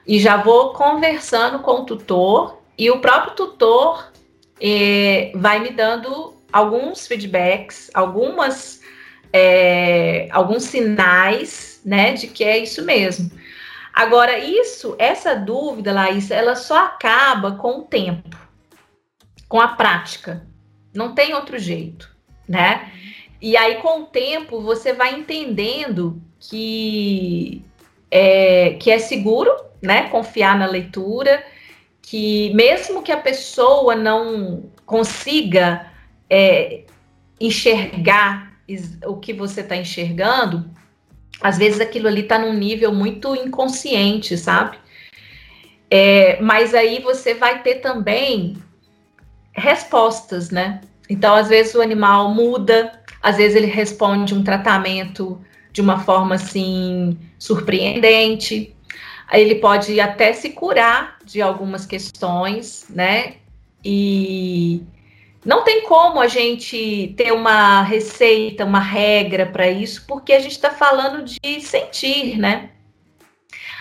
[0.07, 4.11] e já vou conversando com o tutor e o próprio tutor
[4.61, 8.81] eh, vai me dando alguns feedbacks, algumas
[9.33, 13.29] é, alguns sinais, né, de que é isso mesmo.
[13.93, 18.37] Agora, isso, essa dúvida, Laís, ela só acaba com o tempo,
[19.49, 20.45] com a prática.
[20.95, 22.09] Não tem outro jeito,
[22.47, 22.91] né?
[23.41, 27.61] E aí, com o tempo, você vai entendendo que
[28.09, 30.09] é, que é seguro, né?
[30.09, 31.43] Confiar na leitura,
[32.01, 35.91] que mesmo que a pessoa não consiga
[36.29, 36.83] é,
[37.39, 38.53] enxergar
[39.05, 40.69] o que você está enxergando,
[41.41, 44.77] às vezes aquilo ali está num nível muito inconsciente, sabe?
[45.89, 48.57] É, mas aí você vai ter também
[49.55, 50.81] respostas, né?
[51.09, 52.91] Então, às vezes o animal muda,
[53.21, 55.41] às vezes ele responde um tratamento
[55.71, 58.75] de uma forma assim surpreendente.
[59.31, 63.35] Ele pode até se curar de algumas questões, né?
[63.83, 64.83] E
[65.43, 70.53] não tem como a gente ter uma receita, uma regra para isso, porque a gente
[70.53, 72.71] está falando de sentir, né?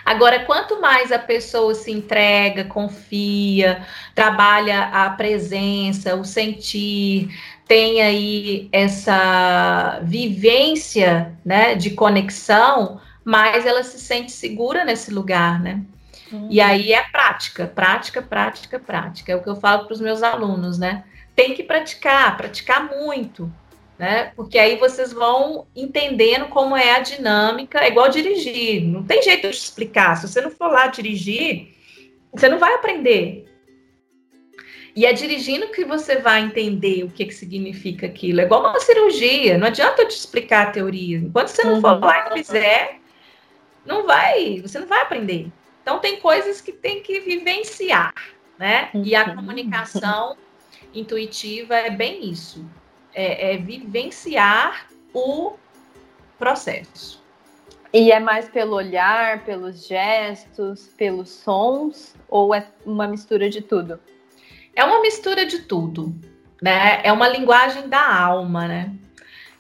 [0.04, 7.28] Agora, quanto mais a pessoa se entrega, confia, trabalha a presença, o sentir,
[7.66, 15.80] tem aí essa vivência, né, de conexão, mais ela se sente segura nesse lugar, né?
[16.30, 16.48] Uhum.
[16.50, 19.32] E aí é prática, prática, prática, prática.
[19.32, 21.04] É o que eu falo para os meus alunos, né?
[21.34, 23.52] tem que praticar, praticar muito,
[23.98, 24.32] né?
[24.36, 29.48] Porque aí vocês vão entendendo como é a dinâmica, é igual dirigir, não tem jeito
[29.48, 30.16] de explicar.
[30.16, 31.68] Se você não for lá dirigir,
[32.32, 33.48] você não vai aprender.
[34.96, 38.40] E é dirigindo que você vai entender o que, que significa aquilo.
[38.40, 41.18] É igual uma cirurgia, não adianta eu te explicar a teoria.
[41.18, 41.80] Enquanto você não uhum.
[41.80, 43.00] for lá e fizer,
[43.84, 45.48] não vai, você não vai aprender.
[45.82, 48.14] Então tem coisas que tem que vivenciar,
[48.58, 48.88] né?
[48.94, 49.36] E a uhum.
[49.36, 50.36] comunicação
[50.94, 52.64] intuitiva é bem isso.
[53.14, 55.54] É, é vivenciar o
[56.38, 57.22] processo.
[57.92, 64.00] E é mais pelo olhar, pelos gestos, pelos sons, ou é uma mistura de tudo?
[64.74, 66.12] É uma mistura de tudo,
[66.60, 67.00] né?
[67.04, 68.92] É uma linguagem da alma, né?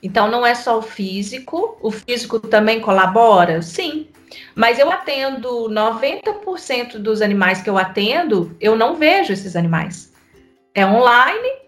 [0.02, 3.62] Então não é só o físico, o físico também colabora?
[3.62, 4.08] Sim.
[4.54, 10.12] Mas eu atendo 90% dos animais que eu atendo, eu não vejo esses animais.
[10.74, 11.63] É online,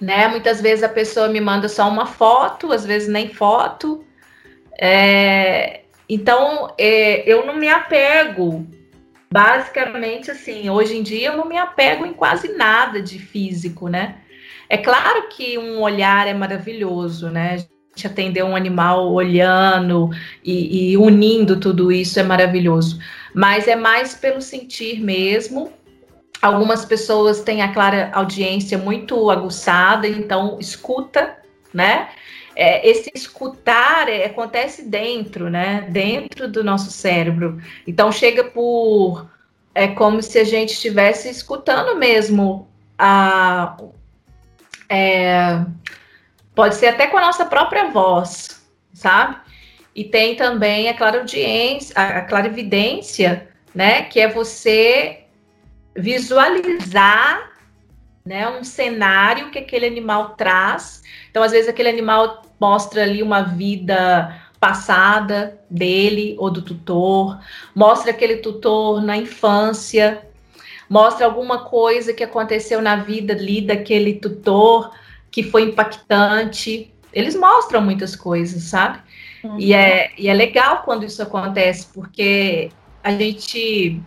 [0.00, 0.28] né?
[0.28, 4.04] Muitas vezes a pessoa me manda só uma foto, às vezes nem foto.
[4.78, 8.66] É, então, é, eu não me apego
[9.30, 14.16] basicamente assim, hoje em dia eu não me apego em quase nada de físico, né?
[14.68, 17.64] É claro que um olhar é maravilhoso, né?
[18.04, 20.10] Atender um animal olhando
[20.44, 22.98] e, e unindo tudo isso é maravilhoso.
[23.34, 25.72] Mas é mais pelo sentir mesmo.
[26.40, 31.36] Algumas pessoas têm a clara audiência muito aguçada, então escuta,
[31.72, 32.08] né?
[32.56, 35.86] é, esse escutar é, acontece dentro, né?
[35.90, 37.60] Dentro do nosso cérebro.
[37.86, 39.28] Então chega por
[39.74, 42.66] é como se a gente estivesse escutando mesmo
[42.98, 43.76] a
[44.88, 45.62] é,
[46.54, 49.36] pode ser até com a nossa própria voz, sabe?
[49.94, 54.02] E tem também a clariaudiência, a clarividência, né?
[54.02, 55.25] Que é você
[55.96, 57.50] visualizar
[58.24, 61.02] né, um cenário que aquele animal traz.
[61.30, 67.38] Então, às vezes, aquele animal mostra ali uma vida passada dele ou do tutor,
[67.74, 70.26] mostra aquele tutor na infância,
[70.88, 74.92] mostra alguma coisa que aconteceu na vida ali daquele tutor
[75.30, 76.92] que foi impactante.
[77.12, 78.98] Eles mostram muitas coisas, sabe?
[79.44, 79.60] Uhum.
[79.60, 82.70] E, é, e é legal quando isso acontece, porque
[83.04, 84.02] a gente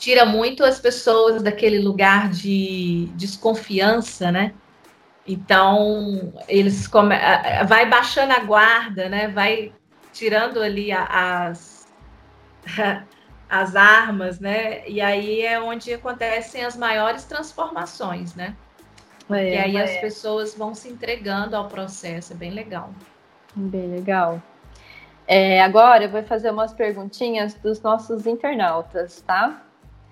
[0.00, 4.54] tira muito as pessoas daquele lugar de desconfiança, né?
[5.28, 7.14] Então, eles come...
[7.68, 9.28] vai baixando a guarda, né?
[9.28, 9.72] Vai
[10.12, 11.86] tirando ali as
[13.48, 14.88] as armas, né?
[14.88, 18.56] E aí é onde acontecem as maiores transformações, né?
[19.28, 19.82] É, e aí é.
[19.82, 22.90] as pessoas vão se entregando ao processo, é bem legal.
[23.54, 24.42] Bem legal.
[25.26, 29.62] É, agora eu vou fazer umas perguntinhas dos nossos internautas, tá?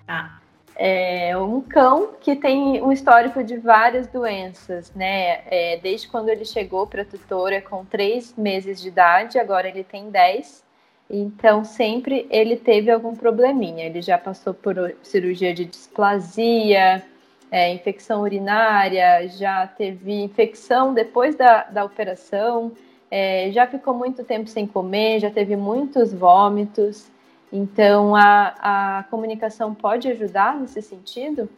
[0.09, 0.39] Ah.
[0.75, 5.41] É um cão que tem um histórico de várias doenças, né?
[5.45, 9.83] É, desde quando ele chegou para a tutora com três meses de idade, agora ele
[9.83, 10.63] tem dez.
[11.09, 13.85] Então, sempre ele teve algum probleminha.
[13.85, 17.03] Ele já passou por cirurgia de displasia,
[17.51, 22.71] é, infecção urinária, já teve infecção depois da, da operação,
[23.11, 27.07] é, já ficou muito tempo sem comer, já teve muitos vômitos.
[27.51, 31.49] Então, a, a comunicação pode ajudar nesse sentido?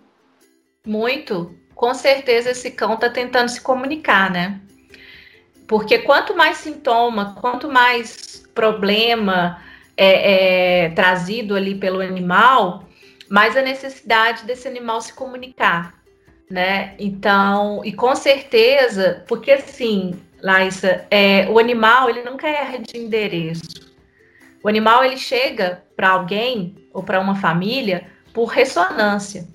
[0.86, 1.56] Muito.
[1.76, 4.60] Com certeza esse cão está tentando se comunicar, né?
[5.68, 9.62] Porque quanto mais sintoma, quanto mais problema
[9.96, 12.86] é, é trazido ali pelo animal,
[13.30, 15.94] mais a necessidade desse animal se comunicar,
[16.50, 16.94] né?
[17.00, 23.81] Então, e com certeza, porque assim, Laísa, é, o animal ele nunca erra de endereço.
[24.64, 29.48] O animal ele chega para alguém ou para uma família por ressonância.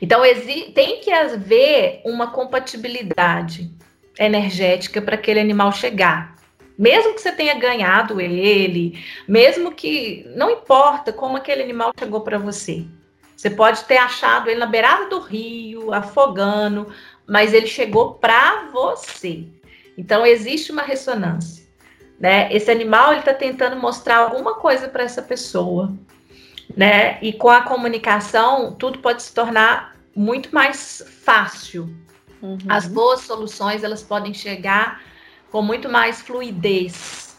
[0.00, 0.22] Então
[0.74, 3.70] tem que haver uma compatibilidade
[4.18, 6.36] energética para aquele animal chegar.
[6.78, 12.38] Mesmo que você tenha ganhado ele, mesmo que não importa como aquele animal chegou para
[12.38, 12.84] você.
[13.36, 16.92] Você pode ter achado ele na beirada do rio, afogando,
[17.26, 19.46] mas ele chegou para você.
[19.96, 21.61] Então existe uma ressonância
[22.22, 22.48] né?
[22.52, 25.92] Esse animal ele está tentando mostrar alguma coisa para essa pessoa,
[26.76, 27.18] né?
[27.20, 31.92] E com a comunicação tudo pode se tornar muito mais fácil.
[32.40, 32.58] Uhum.
[32.68, 35.02] As boas soluções elas podem chegar
[35.50, 37.36] com muito mais fluidez,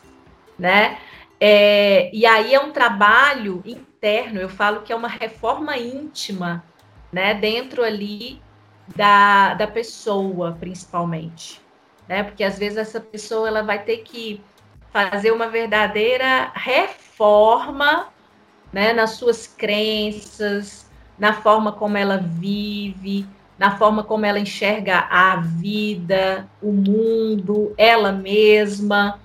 [0.59, 0.97] né?
[1.39, 6.61] É, e aí é um trabalho interno, eu falo que é uma reforma íntima,
[7.09, 7.34] né?
[7.34, 8.41] Dentro ali
[8.93, 11.61] da, da pessoa, principalmente,
[12.05, 12.21] né?
[12.21, 14.43] Porque às vezes essa pessoa ela vai ter que
[14.93, 18.09] fazer uma verdadeira reforma
[18.71, 20.87] né, nas suas crenças,
[21.17, 23.25] na forma como ela vive,
[23.57, 29.19] na forma como ela enxerga a vida, o mundo, ela mesma.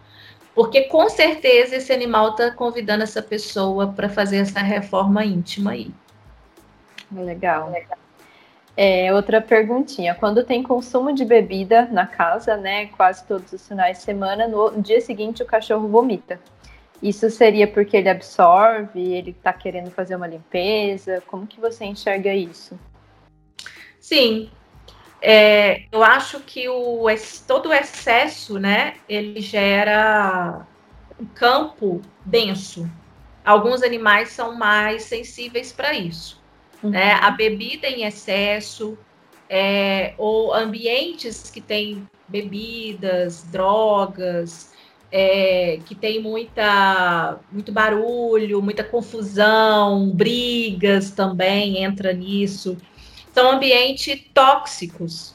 [0.54, 5.92] Porque com certeza esse animal está convidando essa pessoa para fazer essa reforma íntima aí.
[7.70, 8.07] Legal.
[8.80, 10.14] É, outra perguntinha.
[10.14, 14.80] Quando tem consumo de bebida na casa, né, quase todos os finais de semana, no
[14.80, 16.40] dia seguinte o cachorro vomita.
[17.02, 21.20] Isso seria porque ele absorve, ele está querendo fazer uma limpeza?
[21.26, 22.78] Como que você enxerga isso?
[23.98, 24.48] Sim,
[25.20, 27.04] é, eu acho que o,
[27.48, 30.64] todo o excesso, né, ele gera
[31.20, 32.88] um campo denso.
[33.44, 36.38] Alguns animais são mais sensíveis para isso.
[36.82, 36.90] Uhum.
[36.90, 37.12] Né?
[37.12, 38.96] A bebida em excesso,
[39.48, 44.72] é, ou ambientes que têm bebidas, drogas,
[45.10, 52.76] é, que tem muita, muito barulho, muita confusão, brigas também entra nisso.
[53.32, 55.34] São ambientes tóxicos,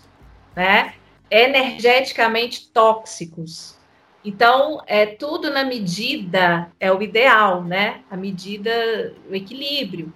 [0.56, 0.94] né?
[1.30, 3.76] Energeticamente tóxicos.
[4.24, 8.02] Então, é tudo na medida, é o ideal, né?
[8.10, 10.14] A medida, o equilíbrio.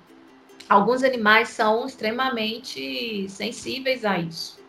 [0.70, 4.60] Alguns animais são extremamente sensíveis a isso.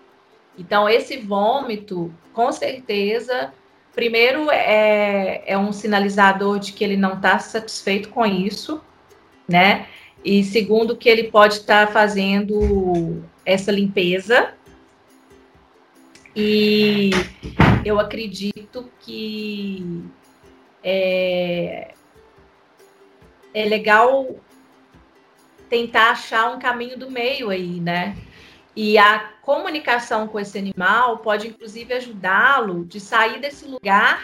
[0.57, 3.53] Então, esse vômito, com certeza,
[3.95, 8.81] primeiro é, é um sinalizador de que ele não está satisfeito com isso,
[9.49, 9.87] né?
[10.25, 14.55] E segundo, que ele pode estar tá fazendo essa limpeza.
[16.35, 17.11] E
[17.85, 20.05] eu acredito que
[20.83, 21.93] é,
[23.55, 24.37] é legal
[25.69, 28.17] tentar achar um caminho do meio aí, né?
[28.75, 34.23] E a comunicação com esse animal pode, inclusive, ajudá-lo de sair desse lugar,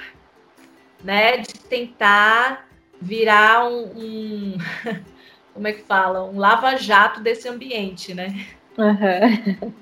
[1.03, 1.39] né?
[1.39, 2.69] De tentar
[3.01, 4.59] virar um, um
[5.53, 6.25] como é que fala?
[6.25, 8.47] Um lava-jato desse ambiente, né?
[8.79, 9.73] Uhum.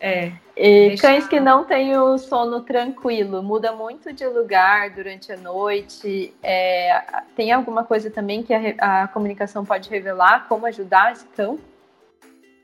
[0.00, 0.32] É.
[0.62, 6.34] E cães que não têm o sono tranquilo, muda muito de lugar durante a noite.
[6.42, 7.02] É,
[7.34, 10.46] tem alguma coisa também que a, a comunicação pode revelar?
[10.50, 11.58] Como ajudar esse cão?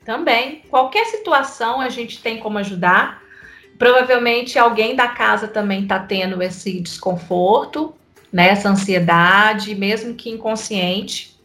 [0.05, 0.61] Também.
[0.69, 3.19] Qualquer situação a gente tem como ajudar.
[3.79, 7.95] Provavelmente alguém da casa também está tendo esse desconforto,
[8.31, 11.35] né, essa ansiedade, mesmo que inconsciente,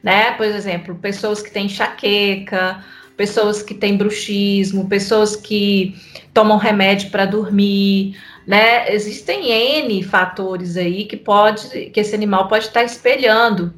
[0.00, 0.30] né?
[0.32, 2.84] Por exemplo, pessoas que têm enxaqueca,
[3.18, 5.94] pessoas que têm bruxismo, pessoas que
[6.32, 8.16] tomam remédio para dormir,
[8.46, 8.90] né?
[8.94, 13.74] Existem N fatores aí que pode que esse animal pode estar espelhando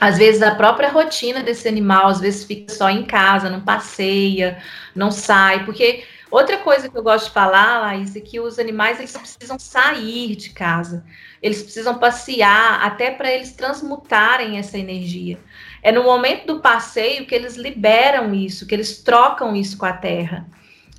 [0.00, 4.60] às vezes a própria rotina desse animal, às vezes fica só em casa, não passeia,
[4.96, 8.98] não sai, porque outra coisa que eu gosto de falar, Laís, é que os animais
[8.98, 11.04] eles precisam sair de casa,
[11.40, 15.38] eles precisam passear até para eles transmutarem essa energia.
[15.82, 19.92] É no momento do passeio que eles liberam isso, que eles trocam isso com a
[19.92, 20.46] terra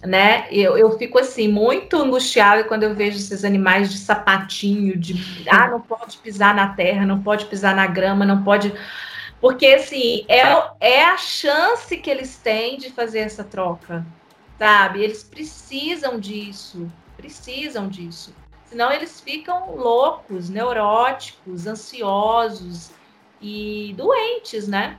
[0.06, 0.48] né?
[0.52, 5.16] Eu, eu fico assim, muito angustiada quando eu vejo esses animais de sapatinho, de
[5.50, 8.74] ah, não pode pisar na terra, não pode pisar na grama, não pode.
[9.40, 10.42] Porque assim, é,
[10.80, 14.06] é a chance que eles têm de fazer essa troca,
[14.58, 15.02] sabe?
[15.02, 18.34] Eles precisam disso, precisam disso.
[18.66, 22.92] Senão eles ficam loucos, neuróticos, ansiosos
[23.44, 24.98] e doentes, né?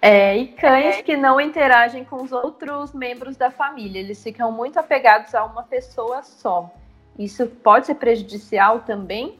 [0.00, 4.78] É, e cães que não interagem com os outros membros da família, eles ficam muito
[4.78, 6.70] apegados a uma pessoa só.
[7.18, 9.38] Isso pode ser prejudicial também?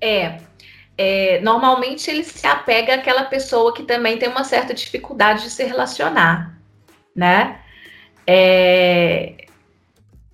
[0.00, 0.38] É,
[0.98, 5.64] é, normalmente ele se apega àquela pessoa que também tem uma certa dificuldade de se
[5.64, 6.58] relacionar,
[7.14, 7.60] né?
[8.26, 9.45] É,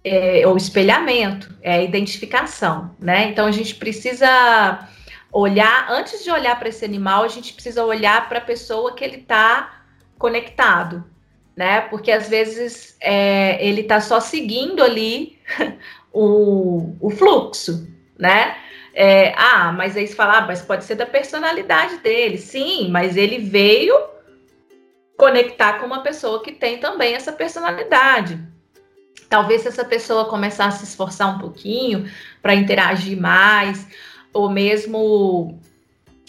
[0.05, 3.29] é, o espelhamento, é a identificação, né?
[3.29, 4.89] Então a gente precisa
[5.33, 9.05] olhar, antes de olhar para esse animal, a gente precisa olhar para a pessoa que
[9.05, 9.83] ele está
[10.19, 11.05] conectado,
[11.57, 11.83] né?
[11.83, 15.39] Porque às vezes é, ele está só seguindo ali
[16.13, 17.89] o, o fluxo,
[18.19, 18.57] né?
[18.95, 22.37] É, ah, mas aí você fala, ah, mas pode ser da personalidade dele.
[22.37, 23.95] Sim, mas ele veio
[25.17, 28.52] conectar com uma pessoa que tem também essa personalidade.
[29.29, 32.11] Talvez se essa pessoa começar a se esforçar um pouquinho
[32.43, 33.87] para interagir mais,
[34.33, 35.59] ou mesmo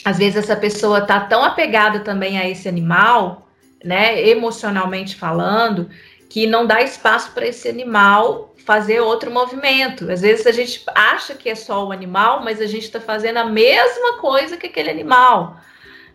[0.05, 3.47] às vezes essa pessoa está tão apegada também a esse animal,
[3.83, 5.89] né, emocionalmente falando,
[6.29, 10.09] que não dá espaço para esse animal fazer outro movimento.
[10.11, 13.37] Às vezes a gente acha que é só o animal, mas a gente está fazendo
[13.37, 15.57] a mesma coisa que aquele animal.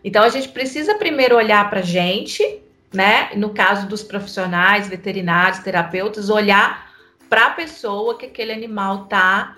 [0.03, 2.61] Então a gente precisa primeiro olhar para a gente,
[2.93, 3.29] né?
[3.35, 6.89] No caso dos profissionais, veterinários, terapeutas, olhar
[7.29, 9.55] para a pessoa que aquele animal está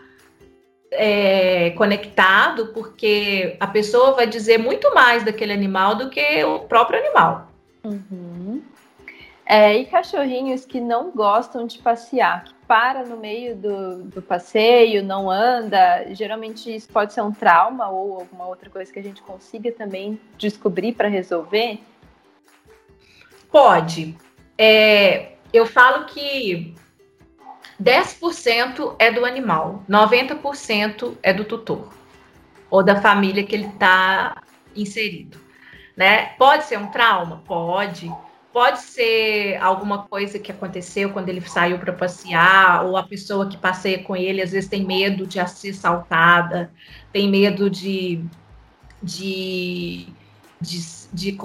[0.91, 6.99] é, conectado, porque a pessoa vai dizer muito mais daquele animal do que o próprio
[6.99, 7.47] animal.
[7.83, 8.61] Uhum.
[9.45, 15.03] É, e cachorrinhos que não gostam de passear, que para no meio do, do passeio,
[15.03, 19.21] não anda, geralmente isso pode ser um trauma ou alguma outra coisa que a gente
[19.21, 21.79] consiga também descobrir para resolver.
[23.51, 24.15] Pode.
[24.57, 26.73] É, eu falo que
[27.81, 31.91] 10% é do animal, 90% é do tutor
[32.69, 34.41] ou da família que ele está
[34.73, 35.37] inserido.
[35.95, 36.27] Né?
[36.37, 37.43] Pode ser um trauma?
[37.45, 38.09] Pode.
[38.53, 43.57] Pode ser alguma coisa que aconteceu quando ele saiu para passear, ou a pessoa que
[43.57, 46.71] passeia com ele às vezes tem medo de ser assaltada,
[47.13, 48.23] tem medo de,
[49.01, 50.07] de,
[50.59, 50.81] de,
[51.13, 51.37] de,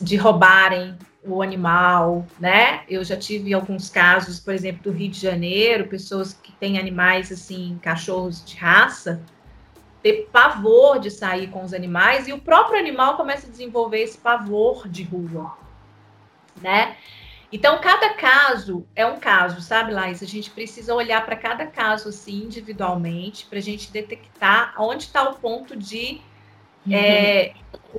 [0.00, 2.82] de roubarem o animal, né?
[2.88, 7.32] Eu já tive alguns casos, por exemplo, do Rio de Janeiro, pessoas que têm animais
[7.32, 9.20] assim, cachorros de raça,
[10.02, 14.18] ter pavor de sair com os animais e o próprio animal começa a desenvolver esse
[14.18, 15.56] pavor de rua,
[16.60, 16.96] né?
[17.50, 20.22] Então, cada caso é um caso, sabe, Laís?
[20.22, 25.28] A gente precisa olhar para cada caso assim individualmente para a gente detectar onde está
[25.30, 26.20] o ponto de
[26.88, 26.94] uhum.
[26.94, 27.52] é,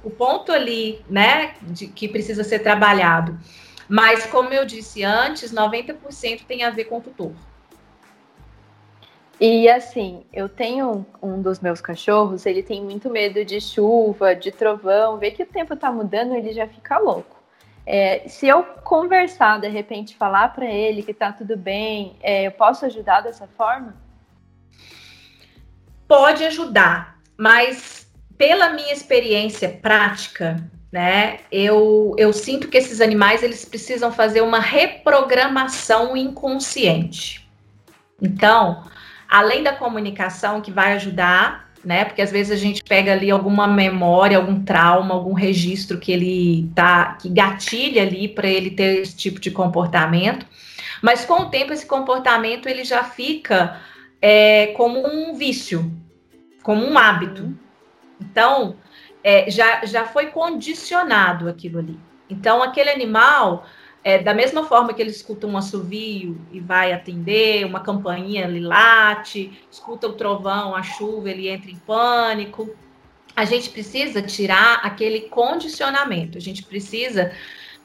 [0.04, 3.40] o ponto ali, né, de, que precisa ser trabalhado.
[3.88, 7.32] Mas, como eu disse antes, 90% tem a ver com o tutor.
[9.40, 14.52] E assim, eu tenho um dos meus cachorros, ele tem muito medo de chuva, de
[14.52, 17.42] trovão, vê que o tempo tá mudando, ele já fica louco.
[17.86, 22.52] É, se eu conversar, de repente, falar para ele que tá tudo bem, é, eu
[22.52, 23.96] posso ajudar dessa forma?
[26.06, 28.09] Pode ajudar, mas
[28.40, 34.62] pela minha experiência prática, né, eu, eu sinto que esses animais eles precisam fazer uma
[34.62, 37.46] reprogramação inconsciente.
[38.20, 38.86] Então,
[39.30, 42.06] além da comunicação que vai ajudar, né?
[42.06, 46.70] Porque às vezes a gente pega ali alguma memória, algum trauma, algum registro que ele
[46.76, 50.46] tá, que gatilha ali para ele ter esse tipo de comportamento.
[51.02, 53.80] Mas com o tempo esse comportamento ele já fica
[54.22, 55.90] é, como um vício,
[56.64, 57.54] como um hábito.
[58.20, 58.76] Então
[59.24, 62.00] é, já, já foi condicionado aquilo ali.
[62.30, 63.66] Então aquele animal
[64.04, 68.62] é, da mesma forma que ele escuta um assovio e vai atender, uma campainha ele
[68.62, 72.74] late, escuta o trovão, a chuva, ele entra em pânico.
[73.36, 77.34] A gente precisa tirar aquele condicionamento, a gente precisa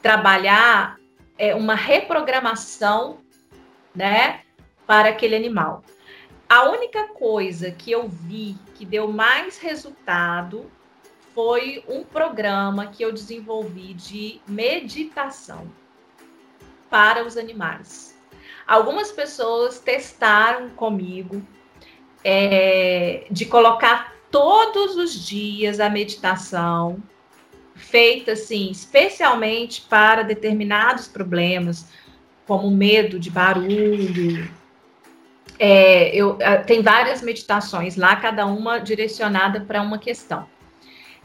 [0.01, 0.97] trabalhar
[1.37, 3.17] é, uma reprogramação,
[3.93, 4.41] né,
[4.85, 5.83] para aquele animal.
[6.47, 10.69] A única coisa que eu vi que deu mais resultado
[11.33, 15.67] foi um programa que eu desenvolvi de meditação
[16.89, 18.15] para os animais.
[18.67, 21.45] Algumas pessoas testaram comigo
[22.23, 27.01] é, de colocar todos os dias a meditação,
[27.75, 31.87] feita assim, especialmente para determinados problemas,
[32.47, 34.49] como medo de barulho.
[35.57, 40.47] É, eu, tem várias meditações lá, cada uma direcionada para uma questão.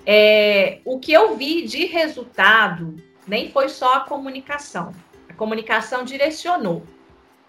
[0.07, 4.93] É, o que eu vi de resultado nem foi só a comunicação
[5.41, 6.83] comunicação direcionou,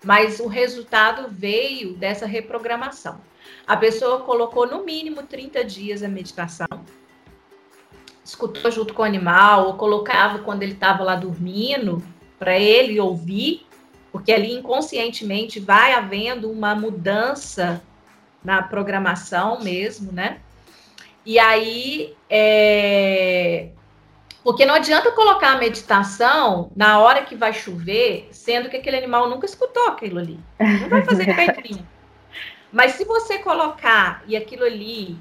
[0.02, 3.20] mas o resultado veio dessa reprogramação.
[3.68, 6.70] A pessoa colocou no mínimo 30 dias a meditação,
[8.24, 12.02] escutou junto com o animal, ou colocava quando ele estava lá dormindo,
[12.40, 13.68] para ele ouvir,
[14.12, 17.82] porque ali inconscientemente vai havendo uma mudança
[18.43, 20.39] na programação mesmo, né?
[21.26, 23.70] E aí, é,
[24.43, 29.30] porque não adianta colocar a meditação na hora que vai chover, sendo que aquele animal
[29.30, 30.39] nunca escutou aquilo ali.
[30.59, 31.86] Não vai fazer efeito
[32.72, 35.16] Mas se você colocar e aquilo ali,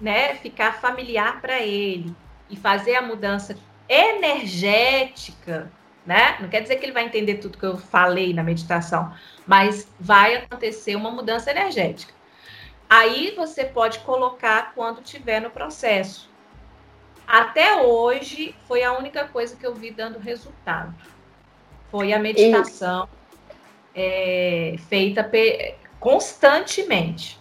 [0.00, 2.14] né, ficar familiar para ele
[2.48, 3.56] e fazer a mudança
[3.88, 5.70] energética,
[6.06, 6.36] né?
[6.40, 9.12] Não quer dizer que ele vai entender tudo que eu falei na meditação,
[9.46, 12.14] mas vai acontecer uma mudança energética.
[12.88, 16.30] Aí você pode colocar quando tiver no processo.
[17.26, 20.94] Até hoje foi a única coisa que eu vi dando resultado.
[21.90, 23.08] Foi a meditação
[23.92, 25.28] é, feita
[25.98, 27.40] constantemente.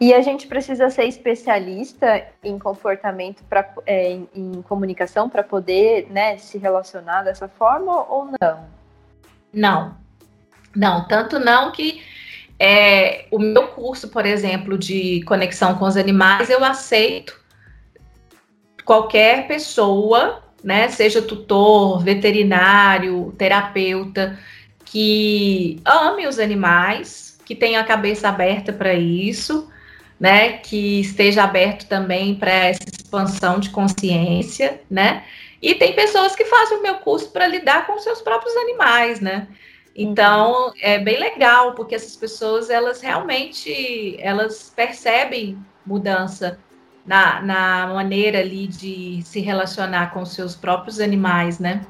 [0.00, 6.06] E a gente precisa ser especialista em comportamento, pra, é, em, em comunicação, para poder
[6.10, 8.66] né, se relacionar dessa forma ou não?
[9.52, 9.96] Não.
[10.74, 12.02] Não, tanto não que
[12.58, 17.38] é, o meu curso, por exemplo, de conexão com os animais, eu aceito
[18.84, 24.38] qualquer pessoa, né, seja tutor, veterinário, terapeuta,
[24.84, 29.70] que ame os animais, que tenha a cabeça aberta para isso,
[30.18, 35.24] né, que esteja aberto também para essa expansão de consciência, né?
[35.60, 39.48] E tem pessoas que fazem o meu curso para lidar com seus próprios animais, né?
[39.94, 46.58] Então, é bem legal, porque essas pessoas, elas realmente, elas percebem mudança
[47.04, 51.80] na, na maneira ali de se relacionar com seus próprios animais, né?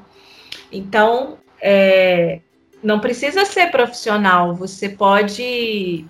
[0.71, 2.39] Então, é,
[2.81, 6.05] não precisa ser profissional, você pode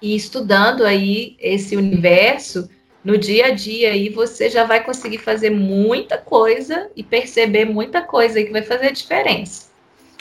[0.00, 2.68] ir estudando aí esse universo
[3.04, 8.02] no dia a dia e você já vai conseguir fazer muita coisa e perceber muita
[8.02, 9.68] coisa aí que vai fazer diferença.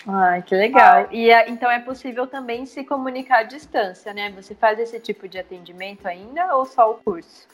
[0.07, 1.09] Ai, que legal.
[1.11, 4.31] E é, então é possível também se comunicar à distância, né?
[4.37, 7.45] Você faz esse tipo de atendimento ainda ou só o curso?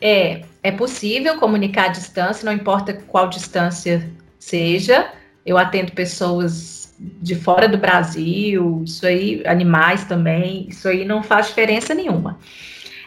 [0.00, 5.12] É, é possível comunicar à distância, não importa qual distância seja.
[5.44, 11.46] Eu atendo pessoas de fora do Brasil, isso aí, animais também, isso aí não faz
[11.48, 12.38] diferença nenhuma.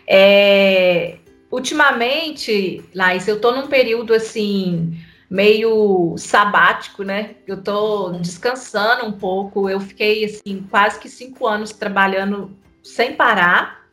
[0.07, 1.17] É,
[1.51, 4.97] ultimamente, Laís, eu estou num período assim
[5.29, 7.35] meio sabático, né?
[7.47, 9.69] Eu tô descansando um pouco.
[9.69, 12.51] Eu fiquei assim quase que cinco anos trabalhando
[12.83, 13.87] sem parar.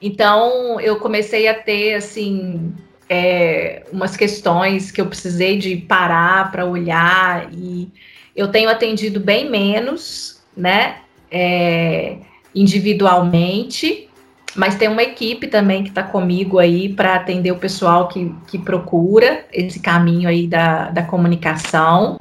[0.00, 2.74] Então eu comecei a ter assim
[3.08, 7.90] é, umas questões que eu precisei de parar para olhar e
[8.34, 10.98] eu tenho atendido bem menos, né?
[11.30, 12.18] É,
[12.54, 14.08] individualmente
[14.54, 18.58] mas tem uma equipe também que está comigo aí para atender o pessoal que, que
[18.58, 22.20] procura esse caminho aí da, da comunicação.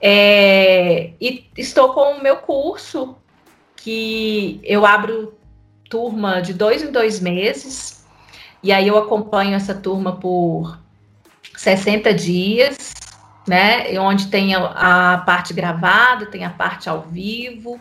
[0.00, 3.16] É, e estou com o meu curso,
[3.76, 5.34] que eu abro
[5.88, 8.04] turma de dois em dois meses,
[8.62, 10.78] e aí eu acompanho essa turma por
[11.56, 12.91] 60 dias,
[13.46, 13.98] né?
[13.98, 17.80] Onde tem a, a parte gravada, tem a parte ao vivo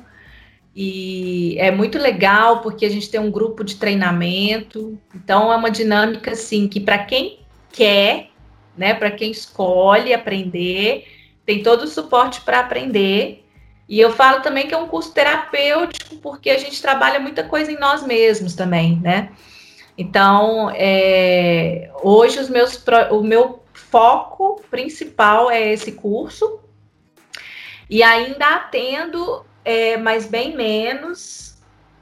[0.75, 4.97] e é muito legal porque a gente tem um grupo de treinamento.
[5.13, 7.39] Então é uma dinâmica assim que para quem
[7.71, 8.29] quer,
[8.77, 11.05] né, para quem escolhe aprender,
[11.45, 13.45] tem todo o suporte para aprender.
[13.87, 17.71] E eu falo também que é um curso terapêutico porque a gente trabalha muita coisa
[17.71, 19.31] em nós mesmos também, né?
[19.97, 22.81] Então, é, hoje os meus,
[23.11, 26.59] o meu foco principal é esse curso.
[27.89, 31.57] E ainda atendo é, mas bem menos.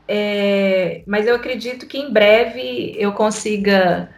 [0.08, 4.10] É, mas eu acredito que em breve eu consiga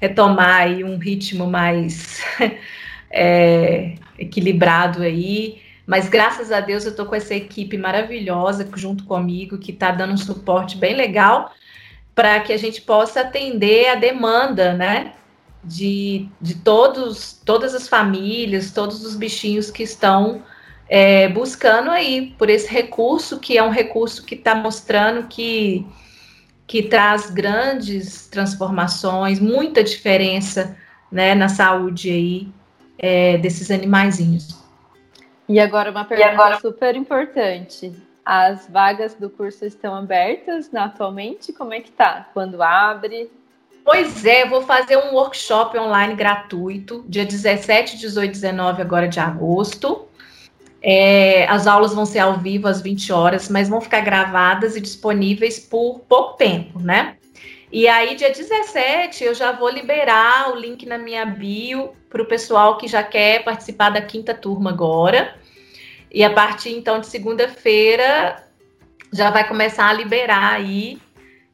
[0.00, 2.22] retomar aí um ritmo mais
[3.10, 5.62] é, equilibrado aí.
[5.86, 10.14] Mas graças a Deus eu estou com essa equipe maravilhosa junto comigo, que está dando
[10.14, 11.52] um suporte bem legal
[12.14, 15.12] para que a gente possa atender a demanda, né?
[15.64, 20.42] De, de todos, todas as famílias, todos os bichinhos que estão
[20.88, 25.86] é, buscando aí por esse recurso, que é um recurso que está mostrando que,
[26.66, 30.76] que traz grandes transformações, muita diferença
[31.10, 32.48] né, na saúde aí
[32.98, 34.62] é, desses animaizinhos.
[35.48, 36.60] E agora uma pergunta agora...
[36.60, 37.92] super importante.
[38.24, 41.52] As vagas do curso estão abertas atualmente?
[41.52, 42.28] Como é que tá?
[42.32, 43.30] Quando abre?
[43.84, 50.08] Pois é, vou fazer um workshop online gratuito, dia 17, 18, 19 agora de agosto.
[50.80, 54.80] É, as aulas vão ser ao vivo às 20 horas, mas vão ficar gravadas e
[54.80, 57.16] disponíveis por pouco tempo, né?
[57.70, 62.26] E aí, dia 17, eu já vou liberar o link na minha bio para o
[62.26, 65.36] pessoal que já quer participar da quinta turma agora.
[66.10, 68.42] E a partir então de segunda-feira
[69.12, 70.98] já vai começar a liberar aí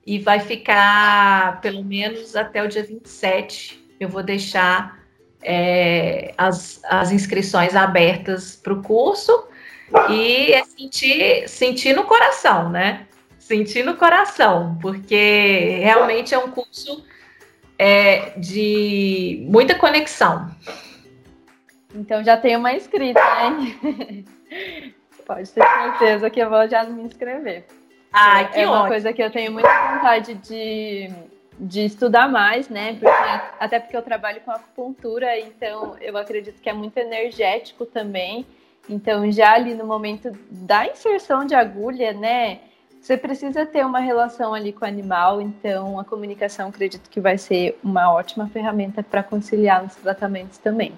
[0.07, 3.83] e vai ficar pelo menos até o dia 27.
[3.99, 4.99] Eu vou deixar
[5.43, 9.47] é, as, as inscrições abertas para o curso
[10.09, 13.07] e é sentir, sentir no coração, né?
[13.39, 17.05] Sentir no coração, porque realmente é um curso
[17.79, 20.55] é, de muita conexão.
[21.95, 24.25] Então já tem uma inscrita, né?
[25.27, 27.65] Pode ter certeza que eu vou já me inscrever.
[28.13, 31.11] Ah, que é uma coisa que eu tenho muita vontade de
[31.61, 32.95] de estudar mais, né?
[32.95, 38.47] Porque, até porque eu trabalho com acupuntura, então eu acredito que é muito energético também.
[38.89, 42.61] Então, já ali no momento da inserção de agulha, né?
[43.01, 47.37] Você precisa ter uma relação ali com o animal, então a comunicação acredito que vai
[47.37, 50.93] ser uma ótima ferramenta para conciliar nos tratamentos também.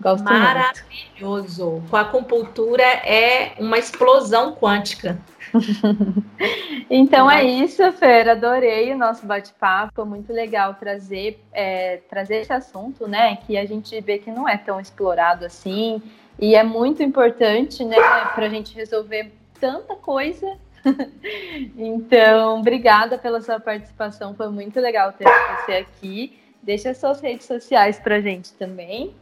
[0.00, 1.70] Gosto Maravilhoso.
[1.70, 1.90] Muito.
[1.90, 5.18] Com a acupuntura é uma explosão quântica.
[6.88, 8.28] então é isso, Fer.
[8.28, 9.92] Adorei o nosso bate-papo.
[9.94, 13.36] Foi muito legal trazer, é, trazer esse assunto, né?
[13.46, 16.02] Que a gente vê que não é tão explorado assim.
[16.38, 17.96] E é muito importante, né,
[18.34, 19.30] para a gente resolver
[19.60, 20.56] tanta coisa.
[21.76, 24.34] então, obrigada pela sua participação.
[24.34, 26.38] Foi muito legal ter você aqui.
[26.62, 29.14] Deixa suas redes sociais para a gente também.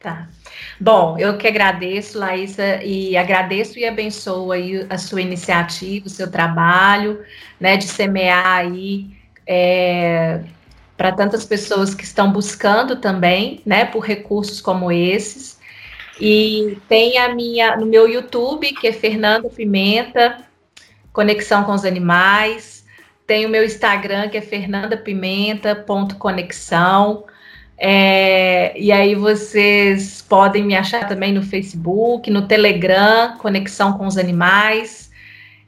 [0.00, 0.28] Tá.
[0.80, 6.30] Bom, eu que agradeço, Laísa, e agradeço e abençoo aí a sua iniciativa, o seu
[6.30, 7.22] trabalho,
[7.60, 9.10] né, de semear aí
[9.46, 10.40] é,
[10.96, 15.60] para tantas pessoas que estão buscando também, né, por recursos como esses.
[16.18, 20.38] E tem a minha no meu YouTube, que é Fernanda Pimenta,
[21.12, 22.86] Conexão com os Animais.
[23.26, 27.26] Tem o meu Instagram, que é fernandapimenta.conexão.
[27.82, 34.18] É, e aí vocês podem me achar também no Facebook, no Telegram, Conexão com os
[34.18, 35.10] Animais.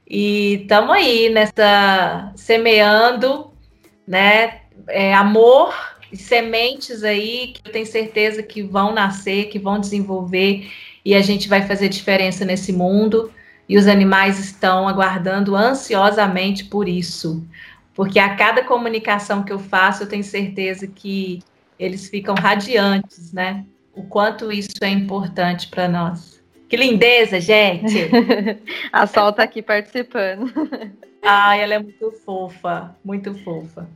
[0.07, 3.51] E estamos aí nessa semeando,
[4.07, 4.61] né?
[4.89, 5.75] É, amor
[6.13, 10.71] e sementes aí que eu tenho certeza que vão nascer, que vão desenvolver
[11.03, 13.33] e a gente vai fazer diferença nesse mundo.
[13.67, 17.43] E os animais estão aguardando ansiosamente por isso.
[17.95, 21.43] Porque a cada comunicação que eu faço, eu tenho certeza que
[21.83, 23.66] eles ficam radiantes, né?
[23.93, 26.41] O quanto isso é importante para nós.
[26.68, 28.09] Que lindeza, gente!
[28.93, 30.51] a Sol está aqui participando.
[31.20, 33.89] Ai, ela é muito fofa, muito fofa.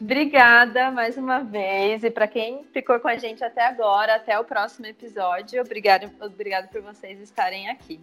[0.00, 2.04] Obrigada mais uma vez.
[2.04, 5.60] E para quem ficou com a gente até agora, até o próximo episódio.
[5.60, 8.00] Obrigado, obrigado por vocês estarem aqui.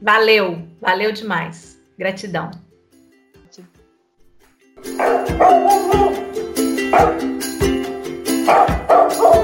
[0.00, 1.80] Valeu, valeu demais.
[1.98, 2.50] Gratidão.
[8.44, 9.43] どうぞ!